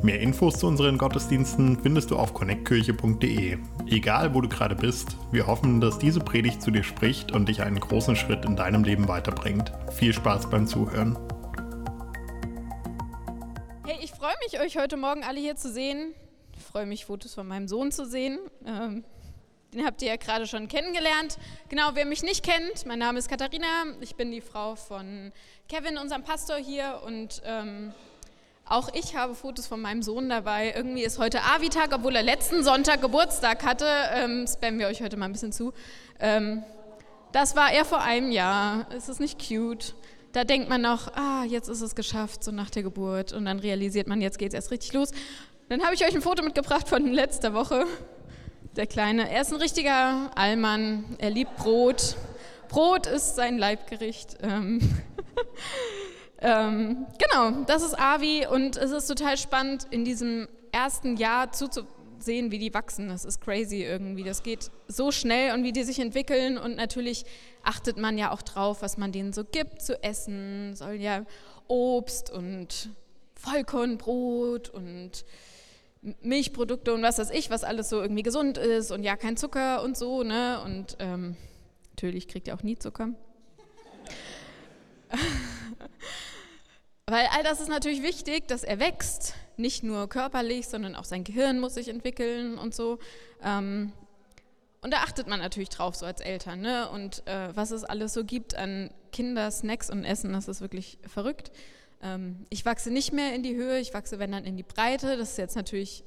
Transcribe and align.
Mehr 0.00 0.20
Infos 0.20 0.60
zu 0.60 0.68
unseren 0.68 0.96
Gottesdiensten 0.96 1.76
findest 1.82 2.12
du 2.12 2.16
auf 2.16 2.32
connectkirche.de. 2.32 3.58
Egal, 3.88 4.32
wo 4.32 4.40
du 4.40 4.48
gerade 4.48 4.76
bist, 4.76 5.16
wir 5.32 5.48
hoffen, 5.48 5.80
dass 5.80 5.98
diese 5.98 6.20
Predigt 6.20 6.62
zu 6.62 6.70
dir 6.70 6.84
spricht 6.84 7.32
und 7.32 7.48
dich 7.48 7.62
einen 7.62 7.80
großen 7.80 8.14
Schritt 8.14 8.44
in 8.44 8.54
deinem 8.54 8.84
Leben 8.84 9.08
weiterbringt. 9.08 9.72
Viel 9.92 10.12
Spaß 10.12 10.50
beim 10.50 10.68
Zuhören. 10.68 11.18
Hey, 13.86 13.98
ich 14.00 14.12
freue 14.12 14.34
mich, 14.44 14.60
euch 14.60 14.78
heute 14.78 14.96
Morgen 14.96 15.24
alle 15.24 15.40
hier 15.40 15.56
zu 15.56 15.72
sehen. 15.72 16.14
Ich 16.56 16.62
freue 16.62 16.86
mich, 16.86 17.06
Fotos 17.06 17.34
von 17.34 17.48
meinem 17.48 17.66
Sohn 17.66 17.90
zu 17.90 18.06
sehen. 18.06 18.38
Ähm, 18.64 19.02
den 19.74 19.84
habt 19.84 20.00
ihr 20.02 20.08
ja 20.08 20.16
gerade 20.16 20.46
schon 20.46 20.68
kennengelernt. 20.68 21.38
Genau, 21.70 21.90
wer 21.94 22.06
mich 22.06 22.22
nicht 22.22 22.44
kennt, 22.44 22.86
mein 22.86 23.00
Name 23.00 23.18
ist 23.18 23.28
Katharina. 23.28 23.66
Ich 24.00 24.14
bin 24.14 24.30
die 24.30 24.42
Frau 24.42 24.76
von 24.76 25.32
Kevin, 25.68 25.98
unserem 25.98 26.22
Pastor 26.22 26.56
hier 26.56 27.02
und 27.04 27.42
ähm, 27.44 27.92
auch 28.70 28.88
ich 28.92 29.16
habe 29.16 29.34
Fotos 29.34 29.66
von 29.66 29.80
meinem 29.80 30.02
Sohn 30.02 30.28
dabei. 30.28 30.72
Irgendwie 30.76 31.02
ist 31.02 31.18
heute 31.18 31.42
Avi-Tag, 31.42 31.94
obwohl 31.94 32.14
er 32.16 32.22
letzten 32.22 32.62
Sonntag 32.62 33.00
Geburtstag 33.00 33.64
hatte. 33.64 33.86
Ähm, 34.14 34.46
spammen 34.46 34.78
wir 34.78 34.88
euch 34.88 35.02
heute 35.02 35.16
mal 35.16 35.26
ein 35.26 35.32
bisschen 35.32 35.52
zu. 35.52 35.72
Ähm, 36.20 36.62
das 37.32 37.56
war 37.56 37.72
er 37.72 37.84
vor 37.84 38.02
einem 38.02 38.30
Jahr. 38.30 38.90
Ist 38.92 39.08
es 39.08 39.20
nicht 39.20 39.38
cute? 39.38 39.94
Da 40.32 40.44
denkt 40.44 40.68
man 40.68 40.82
noch, 40.82 41.14
ah, 41.14 41.44
jetzt 41.44 41.68
ist 41.68 41.80
es 41.80 41.94
geschafft, 41.94 42.44
so 42.44 42.50
nach 42.50 42.70
der 42.70 42.82
Geburt. 42.82 43.32
Und 43.32 43.46
dann 43.46 43.58
realisiert 43.58 44.06
man, 44.06 44.20
jetzt 44.20 44.38
geht 44.38 44.48
es 44.48 44.54
erst 44.54 44.70
richtig 44.70 44.92
los. 44.92 45.12
Dann 45.68 45.82
habe 45.82 45.94
ich 45.94 46.04
euch 46.04 46.14
ein 46.14 46.22
Foto 46.22 46.42
mitgebracht 46.42 46.88
von 46.88 47.06
letzter 47.06 47.54
Woche. 47.54 47.86
Der 48.76 48.86
Kleine, 48.86 49.30
er 49.30 49.42
ist 49.42 49.52
ein 49.52 49.60
richtiger 49.60 50.30
Allmann. 50.34 51.04
Er 51.18 51.30
liebt 51.30 51.56
Brot. 51.56 52.16
Brot 52.68 53.06
ist 53.06 53.34
sein 53.34 53.58
Leibgericht. 53.58 54.36
Ähm 54.42 54.80
Ähm, 56.40 57.06
genau, 57.18 57.64
das 57.66 57.82
ist 57.82 57.98
Avi 57.98 58.46
und 58.46 58.76
es 58.76 58.92
ist 58.92 59.06
total 59.06 59.36
spannend, 59.36 59.86
in 59.90 60.04
diesem 60.04 60.48
ersten 60.70 61.16
Jahr 61.16 61.50
zuzusehen, 61.50 62.52
wie 62.52 62.58
die 62.58 62.72
wachsen. 62.72 63.08
Das 63.08 63.24
ist 63.24 63.40
crazy 63.40 63.82
irgendwie. 63.82 64.22
Das 64.22 64.42
geht 64.42 64.70
so 64.86 65.10
schnell 65.10 65.52
und 65.54 65.64
wie 65.64 65.72
die 65.72 65.82
sich 65.82 65.98
entwickeln 65.98 66.56
und 66.56 66.76
natürlich 66.76 67.24
achtet 67.64 67.96
man 67.96 68.18
ja 68.18 68.30
auch 68.30 68.42
drauf, 68.42 68.82
was 68.82 68.98
man 68.98 69.10
denen 69.10 69.32
so 69.32 69.44
gibt 69.44 69.82
zu 69.82 70.02
essen. 70.02 70.76
Soll 70.76 70.94
ja 70.94 71.24
Obst 71.66 72.30
und 72.30 72.90
Vollkornbrot 73.34 74.68
und 74.68 75.24
Milchprodukte 76.22 76.94
und 76.94 77.02
was 77.02 77.18
weiß 77.18 77.30
ich, 77.30 77.50
was 77.50 77.64
alles 77.64 77.88
so 77.88 78.00
irgendwie 78.00 78.22
gesund 78.22 78.56
ist 78.58 78.92
und 78.92 79.02
ja, 79.02 79.16
kein 79.16 79.36
Zucker 79.36 79.82
und 79.82 79.96
so, 79.96 80.22
ne? 80.22 80.60
Und 80.64 80.96
ähm, 81.00 81.36
natürlich 81.90 82.28
kriegt 82.28 82.46
er 82.46 82.54
auch 82.54 82.62
nie 82.62 82.78
Zucker. 82.78 83.10
Weil 87.10 87.26
all 87.34 87.42
das 87.42 87.60
ist 87.60 87.68
natürlich 87.68 88.02
wichtig, 88.02 88.46
dass 88.48 88.64
er 88.64 88.80
wächst, 88.80 89.34
nicht 89.56 89.82
nur 89.82 90.08
körperlich, 90.10 90.68
sondern 90.68 90.94
auch 90.94 91.04
sein 91.04 91.24
Gehirn 91.24 91.58
muss 91.58 91.74
sich 91.74 91.88
entwickeln 91.88 92.58
und 92.58 92.74
so. 92.74 92.98
Ähm, 93.42 93.92
und 94.82 94.92
da 94.92 94.98
achtet 94.98 95.26
man 95.26 95.40
natürlich 95.40 95.70
drauf, 95.70 95.96
so 95.96 96.04
als 96.04 96.20
Eltern. 96.20 96.60
Ne? 96.60 96.88
Und 96.90 97.26
äh, 97.26 97.56
was 97.56 97.70
es 97.70 97.82
alles 97.82 98.12
so 98.12 98.24
gibt 98.24 98.54
an 98.54 98.90
Kindersnacks 99.10 99.88
und 99.88 100.04
Essen, 100.04 100.34
das 100.34 100.48
ist 100.48 100.60
wirklich 100.60 100.98
verrückt. 101.06 101.50
Ähm, 102.02 102.46
ich 102.50 102.66
wachse 102.66 102.90
nicht 102.90 103.14
mehr 103.14 103.34
in 103.34 103.42
die 103.42 103.56
Höhe, 103.56 103.78
ich 103.78 103.94
wachse, 103.94 104.18
wenn 104.18 104.32
dann, 104.32 104.44
in 104.44 104.58
die 104.58 104.62
Breite. 104.62 105.16
Das 105.16 105.30
ist 105.30 105.38
jetzt 105.38 105.56
natürlich 105.56 106.04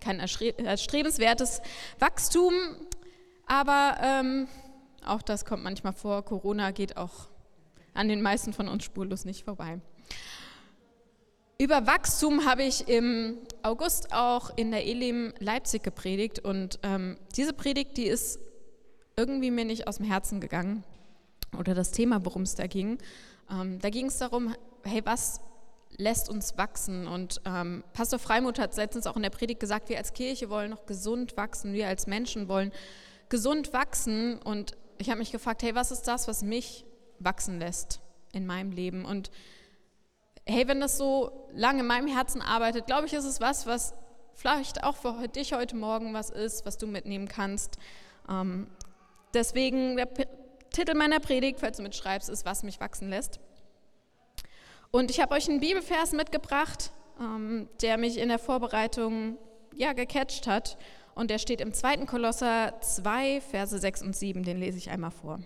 kein 0.00 0.18
erstrebenswertes 0.18 1.62
Wachstum, 2.00 2.52
aber 3.46 3.96
ähm, 4.02 4.48
auch 5.06 5.22
das 5.22 5.44
kommt 5.44 5.62
manchmal 5.62 5.92
vor. 5.92 6.24
Corona 6.24 6.72
geht 6.72 6.96
auch 6.96 7.28
an 7.94 8.08
den 8.08 8.22
meisten 8.22 8.52
von 8.52 8.66
uns 8.66 8.82
spurlos 8.82 9.24
nicht 9.24 9.44
vorbei. 9.44 9.80
Über 11.62 11.86
Wachstum 11.86 12.44
habe 12.44 12.64
ich 12.64 12.88
im 12.88 13.38
August 13.62 14.12
auch 14.12 14.50
in 14.56 14.72
der 14.72 14.84
Elim 14.84 15.32
Leipzig 15.38 15.84
gepredigt 15.84 16.40
und 16.40 16.80
ähm, 16.82 17.16
diese 17.36 17.52
Predigt, 17.52 17.96
die 17.98 18.06
ist 18.06 18.40
irgendwie 19.16 19.52
mir 19.52 19.64
nicht 19.64 19.86
aus 19.86 19.98
dem 19.98 20.06
Herzen 20.06 20.40
gegangen 20.40 20.82
oder 21.56 21.74
das 21.74 21.92
Thema, 21.92 22.24
worum 22.24 22.42
es 22.42 22.56
da 22.56 22.66
ging. 22.66 22.98
Ähm, 23.48 23.78
da 23.78 23.90
ging 23.90 24.06
es 24.06 24.18
darum, 24.18 24.56
hey, 24.82 25.02
was 25.04 25.40
lässt 25.98 26.28
uns 26.28 26.58
wachsen? 26.58 27.06
Und 27.06 27.40
ähm, 27.44 27.84
Pastor 27.92 28.18
Freimuth 28.18 28.58
hat 28.58 28.76
letztens 28.76 29.06
auch 29.06 29.14
in 29.14 29.22
der 29.22 29.30
Predigt 29.30 29.60
gesagt, 29.60 29.88
wir 29.88 29.98
als 29.98 30.14
Kirche 30.14 30.50
wollen 30.50 30.70
noch 30.70 30.84
gesund 30.86 31.36
wachsen, 31.36 31.74
wir 31.74 31.86
als 31.86 32.08
Menschen 32.08 32.48
wollen 32.48 32.72
gesund 33.28 33.72
wachsen. 33.72 34.40
Und 34.42 34.76
ich 34.98 35.10
habe 35.10 35.20
mich 35.20 35.30
gefragt, 35.30 35.62
hey, 35.62 35.76
was 35.76 35.92
ist 35.92 36.08
das, 36.08 36.26
was 36.26 36.42
mich 36.42 36.84
wachsen 37.20 37.60
lässt 37.60 38.00
in 38.32 38.46
meinem 38.46 38.72
Leben? 38.72 39.04
Und 39.04 39.30
hey, 40.46 40.66
wenn 40.68 40.80
das 40.80 40.98
so 40.98 41.48
lange 41.52 41.80
in 41.80 41.86
meinem 41.86 42.08
Herzen 42.08 42.42
arbeitet, 42.42 42.86
glaube 42.86 43.06
ich, 43.06 43.12
ist 43.12 43.24
es 43.24 43.40
was, 43.40 43.66
was 43.66 43.94
vielleicht 44.34 44.84
auch 44.84 44.96
für 44.96 45.28
dich 45.28 45.52
heute 45.52 45.76
Morgen 45.76 46.14
was 46.14 46.30
ist, 46.30 46.66
was 46.66 46.78
du 46.78 46.86
mitnehmen 46.86 47.28
kannst. 47.28 47.78
Ähm, 48.28 48.66
deswegen 49.34 49.96
der 49.96 50.06
P 50.06 50.26
Titel 50.70 50.94
meiner 50.94 51.20
Predigt, 51.20 51.60
falls 51.60 51.76
du 51.76 51.82
mitschreibst, 51.82 52.30
ist, 52.30 52.46
was 52.46 52.62
mich 52.62 52.80
wachsen 52.80 53.10
lässt. 53.10 53.40
Und 54.90 55.10
ich 55.10 55.20
habe 55.20 55.34
euch 55.34 55.46
einen 55.46 55.60
Bibelvers 55.60 56.12
mitgebracht, 56.12 56.92
ähm, 57.20 57.68
der 57.82 57.98
mich 57.98 58.16
in 58.16 58.30
der 58.30 58.38
Vorbereitung 58.38 59.36
ja 59.74 59.92
gecatcht 59.92 60.46
hat. 60.46 60.78
Und 61.14 61.30
der 61.30 61.38
steht 61.38 61.60
im 61.60 61.74
2. 61.74 62.06
Kolosser 62.06 62.80
2, 62.80 63.42
Verse 63.42 63.78
6 63.78 64.00
und 64.00 64.16
7. 64.16 64.44
Den 64.44 64.58
lese 64.58 64.78
ich 64.78 64.90
einmal 64.90 65.10
vor. 65.10 65.40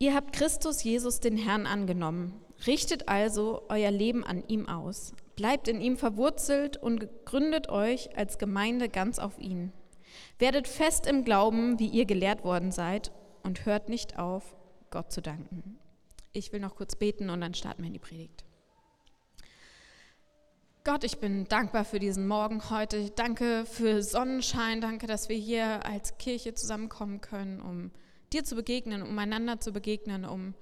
Ihr 0.00 0.14
habt 0.14 0.32
Christus 0.32 0.82
Jesus 0.82 1.20
den 1.20 1.36
Herrn 1.36 1.66
angenommen 1.66 2.40
Richtet 2.66 3.08
also 3.08 3.62
euer 3.68 3.90
Leben 3.90 4.24
an 4.24 4.44
ihm 4.46 4.68
aus. 4.68 5.14
Bleibt 5.36 5.68
in 5.68 5.80
ihm 5.80 5.96
verwurzelt 5.96 6.76
und 6.76 7.08
gründet 7.24 7.68
euch 7.70 8.16
als 8.16 8.38
Gemeinde 8.38 8.88
ganz 8.88 9.18
auf 9.18 9.38
ihn. 9.38 9.72
Werdet 10.38 10.68
fest 10.68 11.06
im 11.06 11.24
Glauben, 11.24 11.78
wie 11.78 11.88
ihr 11.88 12.04
gelehrt 12.04 12.44
worden 12.44 12.72
seid, 12.72 13.12
und 13.42 13.64
hört 13.64 13.88
nicht 13.88 14.18
auf, 14.18 14.54
Gott 14.90 15.10
zu 15.10 15.22
danken. 15.22 15.78
Ich 16.32 16.52
will 16.52 16.60
noch 16.60 16.76
kurz 16.76 16.96
beten 16.96 17.30
und 17.30 17.40
dann 17.40 17.54
starten 17.54 17.82
wir 17.82 17.86
in 17.86 17.94
die 17.94 17.98
Predigt. 17.98 18.44
Gott, 20.84 21.04
ich 21.04 21.18
bin 21.18 21.46
dankbar 21.46 21.84
für 21.86 21.98
diesen 21.98 22.26
Morgen 22.26 22.68
heute. 22.68 23.10
Danke 23.10 23.64
für 23.64 24.02
Sonnenschein. 24.02 24.80
Danke, 24.82 25.06
dass 25.06 25.30
wir 25.30 25.36
hier 25.36 25.86
als 25.86 26.18
Kirche 26.18 26.52
zusammenkommen 26.52 27.20
können, 27.22 27.60
um 27.60 27.90
dir 28.32 28.44
zu 28.44 28.54
begegnen, 28.54 29.02
um 29.02 29.18
einander 29.18 29.60
zu 29.60 29.72
begegnen, 29.72 30.24
um 30.24 30.54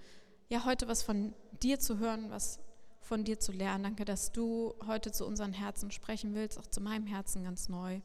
ja 0.48 0.64
heute 0.64 0.88
was 0.88 1.02
von 1.02 1.34
dir 1.62 1.78
zu 1.78 1.98
hören, 1.98 2.30
was 2.30 2.60
von 3.00 3.24
dir 3.24 3.38
zu 3.38 3.52
lernen. 3.52 3.84
Danke, 3.84 4.04
dass 4.04 4.32
du 4.32 4.74
heute 4.86 5.12
zu 5.12 5.26
unseren 5.26 5.52
Herzen 5.52 5.90
sprechen 5.90 6.34
willst, 6.34 6.58
auch 6.58 6.66
zu 6.66 6.80
meinem 6.80 7.06
Herzen 7.06 7.44
ganz 7.44 7.68
neu. 7.68 8.00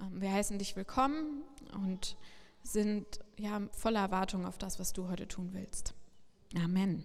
Ähm, 0.00 0.20
wir 0.20 0.32
heißen 0.32 0.58
dich 0.58 0.76
willkommen 0.76 1.42
und 1.74 2.16
sind 2.62 3.20
ja 3.36 3.62
voller 3.72 4.00
Erwartung 4.00 4.46
auf 4.46 4.58
das, 4.58 4.78
was 4.78 4.92
du 4.92 5.08
heute 5.08 5.26
tun 5.26 5.50
willst. 5.52 5.94
Amen. 6.56 7.04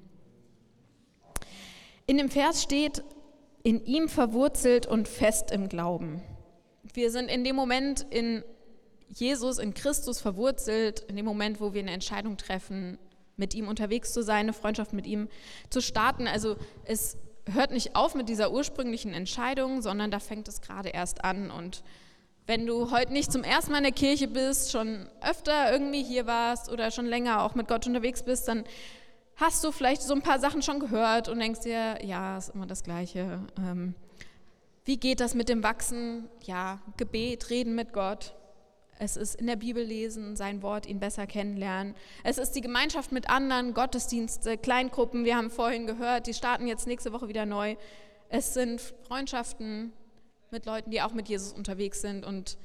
In 2.06 2.18
dem 2.18 2.30
Vers 2.30 2.62
steht, 2.62 3.04
in 3.64 3.86
ihm 3.86 4.10
verwurzelt 4.10 4.86
und 4.86 5.08
fest 5.08 5.52
im 5.52 5.70
Glauben. 5.70 6.22
Wir 6.94 7.12
sind 7.12 7.30
in 7.30 7.44
dem 7.44 7.56
Moment 7.56 8.06
in 8.10 8.44
Jesus, 9.10 9.58
in 9.58 9.74
Christus 9.74 10.20
verwurzelt, 10.20 11.02
in 11.02 11.16
dem 11.16 11.26
Moment, 11.26 11.60
wo 11.60 11.74
wir 11.74 11.82
eine 11.82 11.92
Entscheidung 11.92 12.38
treffen, 12.38 12.98
mit 13.36 13.54
ihm 13.56 13.68
unterwegs 13.68 14.14
zu 14.14 14.24
sein, 14.24 14.42
eine 14.42 14.54
Freundschaft 14.54 14.94
mit 14.94 15.08
ihm 15.08 15.28
zu 15.70 15.82
starten. 15.82 16.28
Also 16.28 16.56
es 16.86 17.18
hört 17.52 17.72
nicht 17.72 17.96
auf 17.96 18.16
mit 18.16 18.30
dieser 18.30 18.52
ursprünglichen 18.52 19.14
Entscheidung, 19.14 19.82
sondern 19.82 20.12
da 20.12 20.20
fängt 20.20 20.48
es 20.48 20.62
gerade 20.62 20.90
erst 20.90 21.24
an. 21.24 21.52
Und 21.52 21.84
wenn 22.46 22.66
du 22.66 22.92
heute 22.92 23.14
nicht 23.14 23.32
zum 23.32 23.44
ersten 23.44 23.72
Mal 23.72 23.80
in 23.80 23.86
der 23.86 23.94
Kirche 23.94 24.28
bist, 24.28 24.72
schon 24.72 25.08
öfter 25.22 25.72
irgendwie 25.72 26.04
hier 26.04 26.28
warst 26.28 26.72
oder 26.72 26.92
schon 26.92 27.06
länger 27.06 27.44
auch 27.44 27.56
mit 27.56 27.68
Gott 27.68 27.88
unterwegs 27.88 28.24
bist, 28.24 28.48
dann 28.48 28.64
hast 29.36 29.64
du 29.64 29.72
vielleicht 29.72 30.04
so 30.04 30.14
ein 30.14 30.22
paar 30.22 30.40
Sachen 30.40 30.62
schon 30.62 30.80
gehört 30.80 31.28
und 31.28 31.40
denkst 31.40 31.62
dir, 31.62 32.04
ja, 32.04 32.38
ist 32.38 32.50
immer 32.50 32.68
das 32.68 32.84
Gleiche. 32.84 33.42
Ähm, 33.58 33.96
wie 34.86 34.98
geht 34.98 35.22
das 35.22 35.34
mit 35.34 35.50
dem 35.50 35.64
Wachsen? 35.64 36.30
Ja, 36.44 36.80
Gebet, 36.98 37.50
Reden 37.50 37.76
mit 37.76 37.94
Gott. 37.94 38.34
Es 39.00 39.18
ist 39.18 39.36
in 39.36 39.48
der 39.48 39.56
Bibel 39.56 39.84
lesen, 39.84 40.36
sein 40.36 40.62
Wort, 40.62 40.86
ihn 40.86 41.00
besser 41.00 41.28
kennenlernen. 41.28 41.96
Es 42.24 42.38
ist 42.38 42.52
die 42.52 42.62
Gemeinschaft 42.62 43.12
mit 43.12 43.30
anderen, 43.30 43.74
Gottesdienste, 43.74 44.58
Kleingruppen. 44.58 45.26
Wir 45.26 45.36
haben 45.36 45.50
vorhin 45.50 45.88
gehört, 45.88 46.28
die 46.28 46.34
starten 46.34 46.68
jetzt 46.68 46.88
nächste 46.88 47.12
Woche 47.12 47.28
wieder 47.28 47.46
neu. 47.46 47.76
Es 48.30 48.54
sind 48.54 48.82
Freundschaften 49.08 49.94
mit 50.52 50.66
Leuten, 50.66 50.92
die 50.92 51.02
auch 51.02 51.14
mit 51.14 51.28
Jesus 51.28 51.54
unterwegs 51.54 52.02
sind. 52.02 52.26
Und 52.26 52.58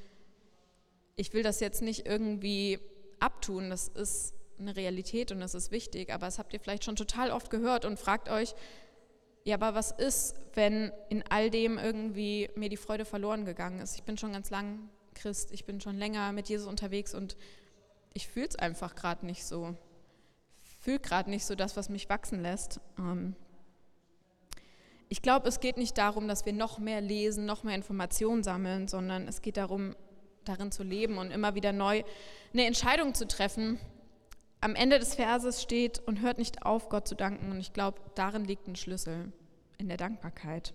ich 1.15 1.33
will 1.33 1.43
das 1.43 1.59
jetzt 1.59 1.81
nicht 1.81 2.07
irgendwie 2.07 2.79
abtun. 3.19 3.69
Das 3.69 3.87
ist 3.87 4.33
eine 4.59 4.75
Realität 4.75 5.31
und 5.31 5.39
das 5.39 5.55
ist 5.55 5.71
wichtig, 5.71 6.13
aber 6.13 6.25
das 6.25 6.37
habt 6.37 6.53
ihr 6.53 6.59
vielleicht 6.59 6.83
schon 6.83 6.95
total 6.95 7.31
oft 7.31 7.49
gehört 7.49 7.85
und 7.85 7.97
fragt 7.97 8.29
euch, 8.29 8.53
ja, 9.45 9.55
aber 9.55 9.73
was 9.73 9.91
ist, 9.91 10.35
wenn 10.53 10.91
in 11.07 11.23
all 11.29 11.49
dem 11.49 11.77
irgendwie 11.77 12.49
mir 12.55 12.69
die 12.69 12.77
Freude 12.77 13.05
verloren 13.05 13.45
gegangen 13.45 13.79
ist? 13.79 13.95
Ich 13.95 14.03
bin 14.03 14.17
schon 14.17 14.33
ganz 14.33 14.49
lang 14.49 14.89
Christ, 15.19 15.51
ich 15.51 15.65
bin 15.65 15.81
schon 15.81 15.97
länger 15.97 16.31
mit 16.31 16.49
Jesus 16.49 16.67
unterwegs 16.67 17.13
und 17.13 17.35
ich 18.13 18.27
fühle 18.27 18.47
es 18.47 18.55
einfach 18.55 18.95
gerade 18.95 19.25
nicht 19.25 19.45
so. 19.45 19.75
Fühle 20.81 20.99
gerade 20.99 21.29
nicht 21.29 21.45
so 21.45 21.55
das, 21.55 21.75
was 21.75 21.89
mich 21.89 22.09
wachsen 22.09 22.41
lässt. 22.41 22.79
Ähm 22.97 23.35
ich 25.09 25.21
glaube, 25.21 25.49
es 25.49 25.59
geht 25.59 25.77
nicht 25.77 25.97
darum, 25.97 26.27
dass 26.27 26.45
wir 26.45 26.53
noch 26.53 26.79
mehr 26.79 27.01
lesen, 27.01 27.45
noch 27.45 27.63
mehr 27.63 27.75
Informationen 27.75 28.43
sammeln, 28.43 28.87
sondern 28.87 29.27
es 29.27 29.41
geht 29.41 29.57
darum, 29.57 29.95
darin 30.45 30.71
zu 30.71 30.83
leben 30.83 31.17
und 31.17 31.31
immer 31.31 31.55
wieder 31.55 31.73
neu 31.73 32.03
eine 32.53 32.65
Entscheidung 32.65 33.13
zu 33.13 33.27
treffen. 33.27 33.79
Am 34.61 34.75
Ende 34.75 34.99
des 34.99 35.15
Verses 35.15 35.61
steht 35.61 35.99
und 35.99 36.21
hört 36.21 36.37
nicht 36.37 36.63
auf, 36.63 36.89
Gott 36.89 37.07
zu 37.07 37.15
danken. 37.15 37.51
Und 37.51 37.59
ich 37.59 37.73
glaube, 37.73 37.99
darin 38.15 38.45
liegt 38.45 38.67
ein 38.67 38.75
Schlüssel 38.75 39.31
in 39.77 39.87
der 39.87 39.97
Dankbarkeit. 39.97 40.73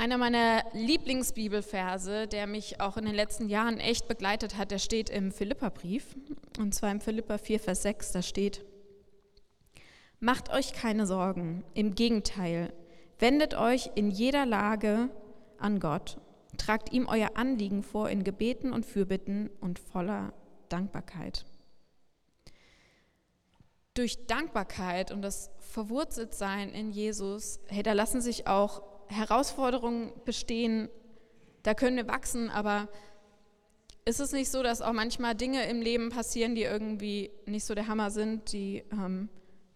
Einer 0.00 0.16
meiner 0.16 0.64
Lieblingsbibelverse, 0.72 2.26
der 2.26 2.46
mich 2.46 2.80
auch 2.80 2.96
in 2.96 3.04
den 3.04 3.14
letzten 3.14 3.50
Jahren 3.50 3.78
echt 3.78 4.08
begleitet 4.08 4.56
hat, 4.56 4.70
der 4.70 4.78
steht 4.78 5.10
im 5.10 5.30
Philipperbrief. 5.30 6.16
Und 6.58 6.74
zwar 6.74 6.90
im 6.90 7.02
Philipper 7.02 7.36
4, 7.36 7.60
Vers 7.60 7.82
6, 7.82 8.12
da 8.12 8.22
steht, 8.22 8.64
Macht 10.18 10.50
euch 10.54 10.72
keine 10.72 11.06
Sorgen, 11.06 11.64
im 11.74 11.94
Gegenteil, 11.94 12.72
wendet 13.18 13.52
euch 13.52 13.90
in 13.94 14.10
jeder 14.10 14.46
Lage 14.46 15.10
an 15.58 15.80
Gott, 15.80 16.16
tragt 16.56 16.94
ihm 16.94 17.06
euer 17.06 17.32
Anliegen 17.34 17.82
vor 17.82 18.08
in 18.08 18.24
Gebeten 18.24 18.72
und 18.72 18.86
Fürbitten 18.86 19.50
und 19.60 19.78
voller 19.78 20.32
Dankbarkeit. 20.70 21.44
Durch 23.92 24.26
Dankbarkeit 24.26 25.12
und 25.12 25.20
das 25.20 25.50
Verwurzeltsein 25.58 26.70
in 26.70 26.90
Jesus, 26.90 27.60
da 27.84 27.92
lassen 27.92 28.22
sich 28.22 28.46
auch 28.46 28.89
Herausforderungen 29.10 30.12
bestehen, 30.24 30.88
da 31.62 31.74
können 31.74 31.96
wir 31.96 32.08
wachsen, 32.08 32.48
aber 32.48 32.88
ist 34.04 34.20
es 34.20 34.32
nicht 34.32 34.50
so, 34.50 34.62
dass 34.62 34.80
auch 34.80 34.92
manchmal 34.92 35.34
Dinge 35.34 35.68
im 35.68 35.82
Leben 35.82 36.10
passieren, 36.10 36.54
die 36.54 36.62
irgendwie 36.62 37.30
nicht 37.46 37.64
so 37.64 37.74
der 37.74 37.86
Hammer 37.86 38.10
sind, 38.10 38.52
die 38.52 38.82
ähm, 38.92 39.28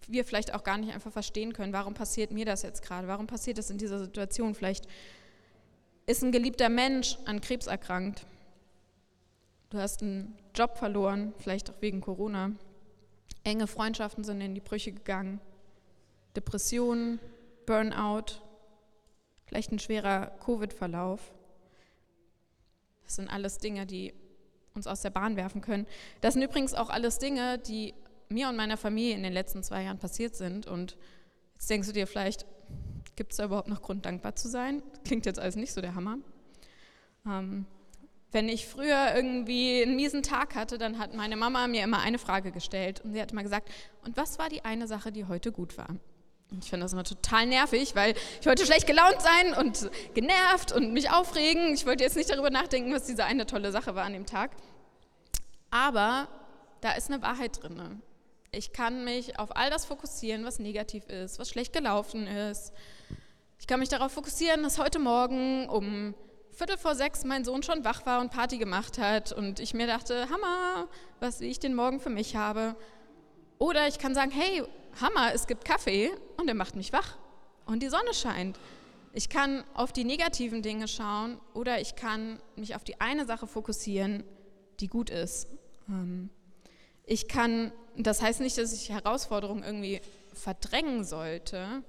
wir 0.07 0.25
vielleicht 0.25 0.55
auch 0.55 0.65
gar 0.65 0.79
nicht 0.79 0.93
einfach 0.93 1.13
verstehen 1.13 1.53
können. 1.53 1.73
Warum 1.73 1.95
passiert 1.95 2.31
mir 2.31 2.45
das 2.45 2.63
jetzt 2.63 2.83
gerade? 2.83 3.09
Warum 3.09 3.27
passiert 3.27 3.59
das 3.59 3.71
in 3.71 3.79
dieser 3.79 3.99
Situation? 3.99 4.55
Vielleicht 4.55 4.87
ist 6.07 6.23
ein 6.23 6.33
geliebter 6.33 6.69
Mensch 6.69 7.19
an 7.27 7.41
Krebs 7.41 7.67
erkrankt. 7.67 8.27
Du 9.71 9.79
hast 9.79 10.03
einen 10.03 10.37
Job 10.55 10.79
verloren, 10.79 11.35
vielleicht 11.39 11.71
auch 11.71 11.81
wegen 11.81 12.01
Corona. 12.01 12.53
Enge 13.43 13.67
Freundschaften 13.67 14.25
sind 14.25 14.41
in 14.41 14.55
die 14.55 14.61
Brüche 14.61 14.93
gegangen. 14.93 15.41
Depressionen, 16.37 17.21
Burnout, 17.67 18.41
vielleicht 19.47 19.73
ein 19.73 19.79
schwerer 19.79 20.33
Covid-Verlauf. 20.45 21.33
Das 23.05 23.17
sind 23.17 23.29
alles 23.29 23.59
Dinge, 23.59 23.87
die 23.87 24.15
uns 24.75 24.87
aus 24.87 25.03
der 25.03 25.11
Bahn 25.11 25.37
werfen 25.37 25.61
können. 25.61 25.87
Das 26.21 26.35
sind 26.35 26.43
übrigens 26.43 26.75
auch 26.75 26.91
alles 26.91 27.19
Dinge, 27.19 27.59
die 27.59 27.95
mir 28.29 28.49
und 28.49 28.57
meiner 28.57 28.77
Familie 28.77 29.15
in 29.15 29.23
den 29.23 29.33
letzten 29.33 29.63
zwei 29.63 29.85
Jahren 29.85 29.99
passiert 29.99 30.35
sind. 30.35 30.67
Und 30.67 30.97
jetzt 31.55 31.71
denkst 31.71 31.89
du 31.89 31.93
dir 31.93 32.07
vielleicht, 32.07 32.47
gibt 33.17 33.33
es 33.33 33.37
da 33.37 33.45
überhaupt 33.45 33.69
noch 33.69 33.83
Grund, 33.83 34.07
dankbar 34.07 34.35
zu 34.35 34.49
sein? 34.49 34.83
Klingt 35.05 35.27
jetzt 35.27 35.39
alles 35.39 35.57
nicht 35.57 35.73
so 35.73 35.81
der 35.81 35.95
Hammer. 35.95 36.19
Ähm, 37.27 37.67
wenn 38.33 38.49
ich 38.49 38.67
früher 38.67 39.15
irgendwie 39.15 39.83
einen 39.83 39.95
miesen 39.95 40.25
Tag 40.25 40.57
hatte, 40.57 40.77
dann 40.77 40.99
hat 40.99 41.15
meine 41.15 41.37
Mama 41.37 41.69
mir 41.69 41.85
immer 41.85 42.01
eine 42.01 42.19
Frage 42.19 42.51
gestellt 42.51 43.01
und 43.03 43.13
sie 43.13 43.23
hat 43.23 43.31
immer 43.31 43.45
gesagt, 43.45 43.71
und 44.05 44.17
was 44.17 44.41
war 44.41 44.49
die 44.49 44.65
eine 44.65 44.89
Sache, 44.89 45.13
die 45.13 45.27
heute 45.27 45.53
gut 45.53 45.79
war? 45.79 45.89
Ich 46.61 46.71
finde 46.71 46.85
das 46.85 46.93
immer 46.93 47.05
total 47.05 47.47
nervig, 47.47 47.95
weil 47.95 48.15
ich 48.41 48.47
wollte 48.47 48.65
schlecht 48.67 48.87
gelaunt 48.87 49.21
sein 49.21 49.55
und 49.55 49.91
genervt 50.15 50.73
und 50.73 50.93
mich 50.93 51.11
aufregen. 51.11 51.75
Ich 51.75 51.87
wollte 51.87 52.05
jetzt 52.05 52.17
nicht 52.17 52.31
darüber 52.31 52.51
nachdenken, 52.51 52.93
was 52.93 53.05
diese 53.05 53.25
eine 53.25 53.47
tolle 53.47 53.73
Sache 53.73 53.95
war 53.95 54.05
an 54.05 54.13
dem 54.13 54.27
Tag. 54.27 54.51
Aber 55.71 56.29
da 56.81 56.93
ist 56.93 57.11
eine 57.11 57.23
Wahrheit 57.23 57.63
drin. 57.63 58.03
Ich 58.53 58.73
kann 58.73 59.05
mich 59.05 59.39
auf 59.39 59.57
all 59.57 59.71
das 59.71 59.85
fokussieren, 59.85 60.45
was 60.45 60.59
negativ 60.59 61.07
ist, 61.09 61.39
was 61.39 61.49
schlecht 61.49 61.73
gelaufen 61.73 62.27
ist. 62.27 62.73
Ich 63.59 63.67
kann 63.67 63.81
mich 63.81 63.89
darauf 63.89 64.13
fokussieren, 64.13 64.63
dass 64.63 64.79
heute 64.79 64.99
Morgen 64.99 65.69
um 65.69 66.15
Viertel 66.53 66.79
vor 66.79 66.95
sechs 66.95 67.25
mein 67.25 67.45
Sohn 67.45 67.65
schon 67.65 67.85
wach 67.85 68.07
war 68.07 68.21
und 68.21 68.31
Party 68.31 68.59
gemacht 68.59 68.99
hat 68.99 69.33
und 69.33 69.59
ich 69.59 69.75
mir 69.75 69.89
dachte, 69.89 70.29
Hammer, 70.31 70.87
was 71.19 71.41
ich 71.41 71.59
den 71.59 71.75
Morgen 71.75 71.99
für 71.99 72.11
mich 72.11 72.37
habe. 72.37 72.77
Oder 73.59 73.89
ich 73.89 73.99
kann 73.99 74.15
sagen, 74.15 74.31
hey, 74.31 74.63
Hammer, 75.01 75.33
es 75.35 75.47
gibt 75.47 75.65
Kaffee 75.65 76.11
und 76.37 76.47
der 76.47 76.55
macht 76.55 76.77
mich 76.77 76.93
wach 76.93 77.17
und 77.67 77.83
die 77.83 77.89
Sonne 77.89 78.15
scheint. 78.15 78.59
Ich 79.13 79.29
kann 79.29 79.65
auf 79.75 79.93
die 79.93 80.05
negativen 80.05 80.63
Dinge 80.63 80.89
schauen 80.89 81.39
oder 81.55 81.81
ich 81.81 81.95
kann 81.95 82.41
mich 82.57 82.75
auf 82.75 82.85
die 82.85 83.01
eine 83.01 83.27
Sache 83.27 83.47
fokussieren, 83.47 84.25
die 84.81 84.89
gut 84.89 85.11
ist. 85.11 85.49
Ähm, 85.89 86.31
ich 87.05 87.29
kann, 87.29 87.73
das 87.97 88.23
heißt 88.23 88.41
nicht, 88.41 88.59
dass 88.59 88.73
ich 88.73 88.91
Herausforderungen 88.91 89.63
irgendwie 89.63 90.01
verdrängen 90.33 91.05
sollte, 91.05 91.83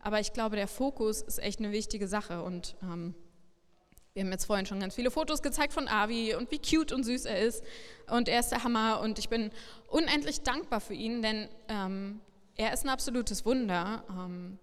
aber 0.00 0.20
ich 0.20 0.32
glaube, 0.32 0.56
der 0.56 0.68
Fokus 0.68 1.22
ist 1.22 1.38
echt 1.38 1.60
eine 1.60 1.72
wichtige 1.72 2.08
Sache 2.08 2.42
und 2.42 2.76
ähm, 2.82 3.14
wir 4.16 4.24
haben 4.24 4.32
jetzt 4.32 4.46
vorhin 4.46 4.64
schon 4.64 4.80
ganz 4.80 4.94
viele 4.94 5.10
Fotos 5.10 5.42
gezeigt 5.42 5.74
von 5.74 5.88
Avi 5.88 6.34
und 6.34 6.50
wie 6.50 6.58
cute 6.58 6.92
und 6.92 7.04
süß 7.04 7.26
er 7.26 7.38
ist 7.38 7.62
und 8.08 8.30
er 8.30 8.40
ist 8.40 8.48
der 8.48 8.64
Hammer 8.64 9.00
und 9.00 9.18
ich 9.18 9.28
bin 9.28 9.50
unendlich 9.88 10.40
dankbar 10.40 10.80
für 10.80 10.94
ihn, 10.94 11.20
denn 11.20 11.50
ähm, 11.68 12.20
er 12.56 12.72
ist 12.72 12.86
ein 12.86 12.88
absolutes 12.88 13.44
Wunder. 13.44 14.04
Ähm, 14.08 14.58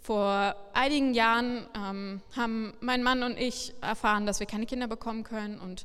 vor 0.00 0.56
einigen 0.72 1.12
Jahren 1.12 1.68
ähm, 1.76 2.22
haben 2.34 2.72
mein 2.80 3.02
Mann 3.02 3.22
und 3.22 3.38
ich 3.38 3.74
erfahren, 3.82 4.24
dass 4.24 4.40
wir 4.40 4.46
keine 4.46 4.64
Kinder 4.64 4.88
bekommen 4.88 5.22
können 5.22 5.60
und 5.60 5.84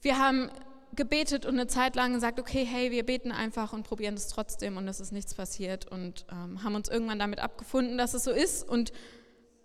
wir 0.00 0.16
haben 0.16 0.50
gebetet 0.96 1.44
und 1.44 1.52
eine 1.52 1.66
Zeit 1.66 1.94
lang 1.94 2.14
gesagt, 2.14 2.40
okay, 2.40 2.64
hey, 2.64 2.90
wir 2.90 3.04
beten 3.04 3.32
einfach 3.32 3.74
und 3.74 3.82
probieren 3.82 4.14
es 4.14 4.28
trotzdem 4.28 4.78
und 4.78 4.88
es 4.88 4.98
ist 4.98 5.12
nichts 5.12 5.34
passiert 5.34 5.92
und 5.92 6.24
ähm, 6.32 6.64
haben 6.64 6.74
uns 6.74 6.88
irgendwann 6.88 7.18
damit 7.18 7.40
abgefunden, 7.40 7.98
dass 7.98 8.14
es 8.14 8.24
so 8.24 8.30
ist. 8.30 8.66
Und 8.66 8.92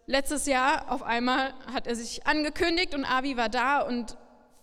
letztes 0.08 0.48
Jahr 0.48 0.92
auf 0.92 1.04
einmal 1.04 1.54
hat 1.72 1.86
er 1.86 1.96
sich 1.96 2.26
angekündigt 2.26 2.96
und 2.96 3.06
Avi 3.06 3.38
war 3.38 3.50
da 3.50 3.82
und 3.82 4.18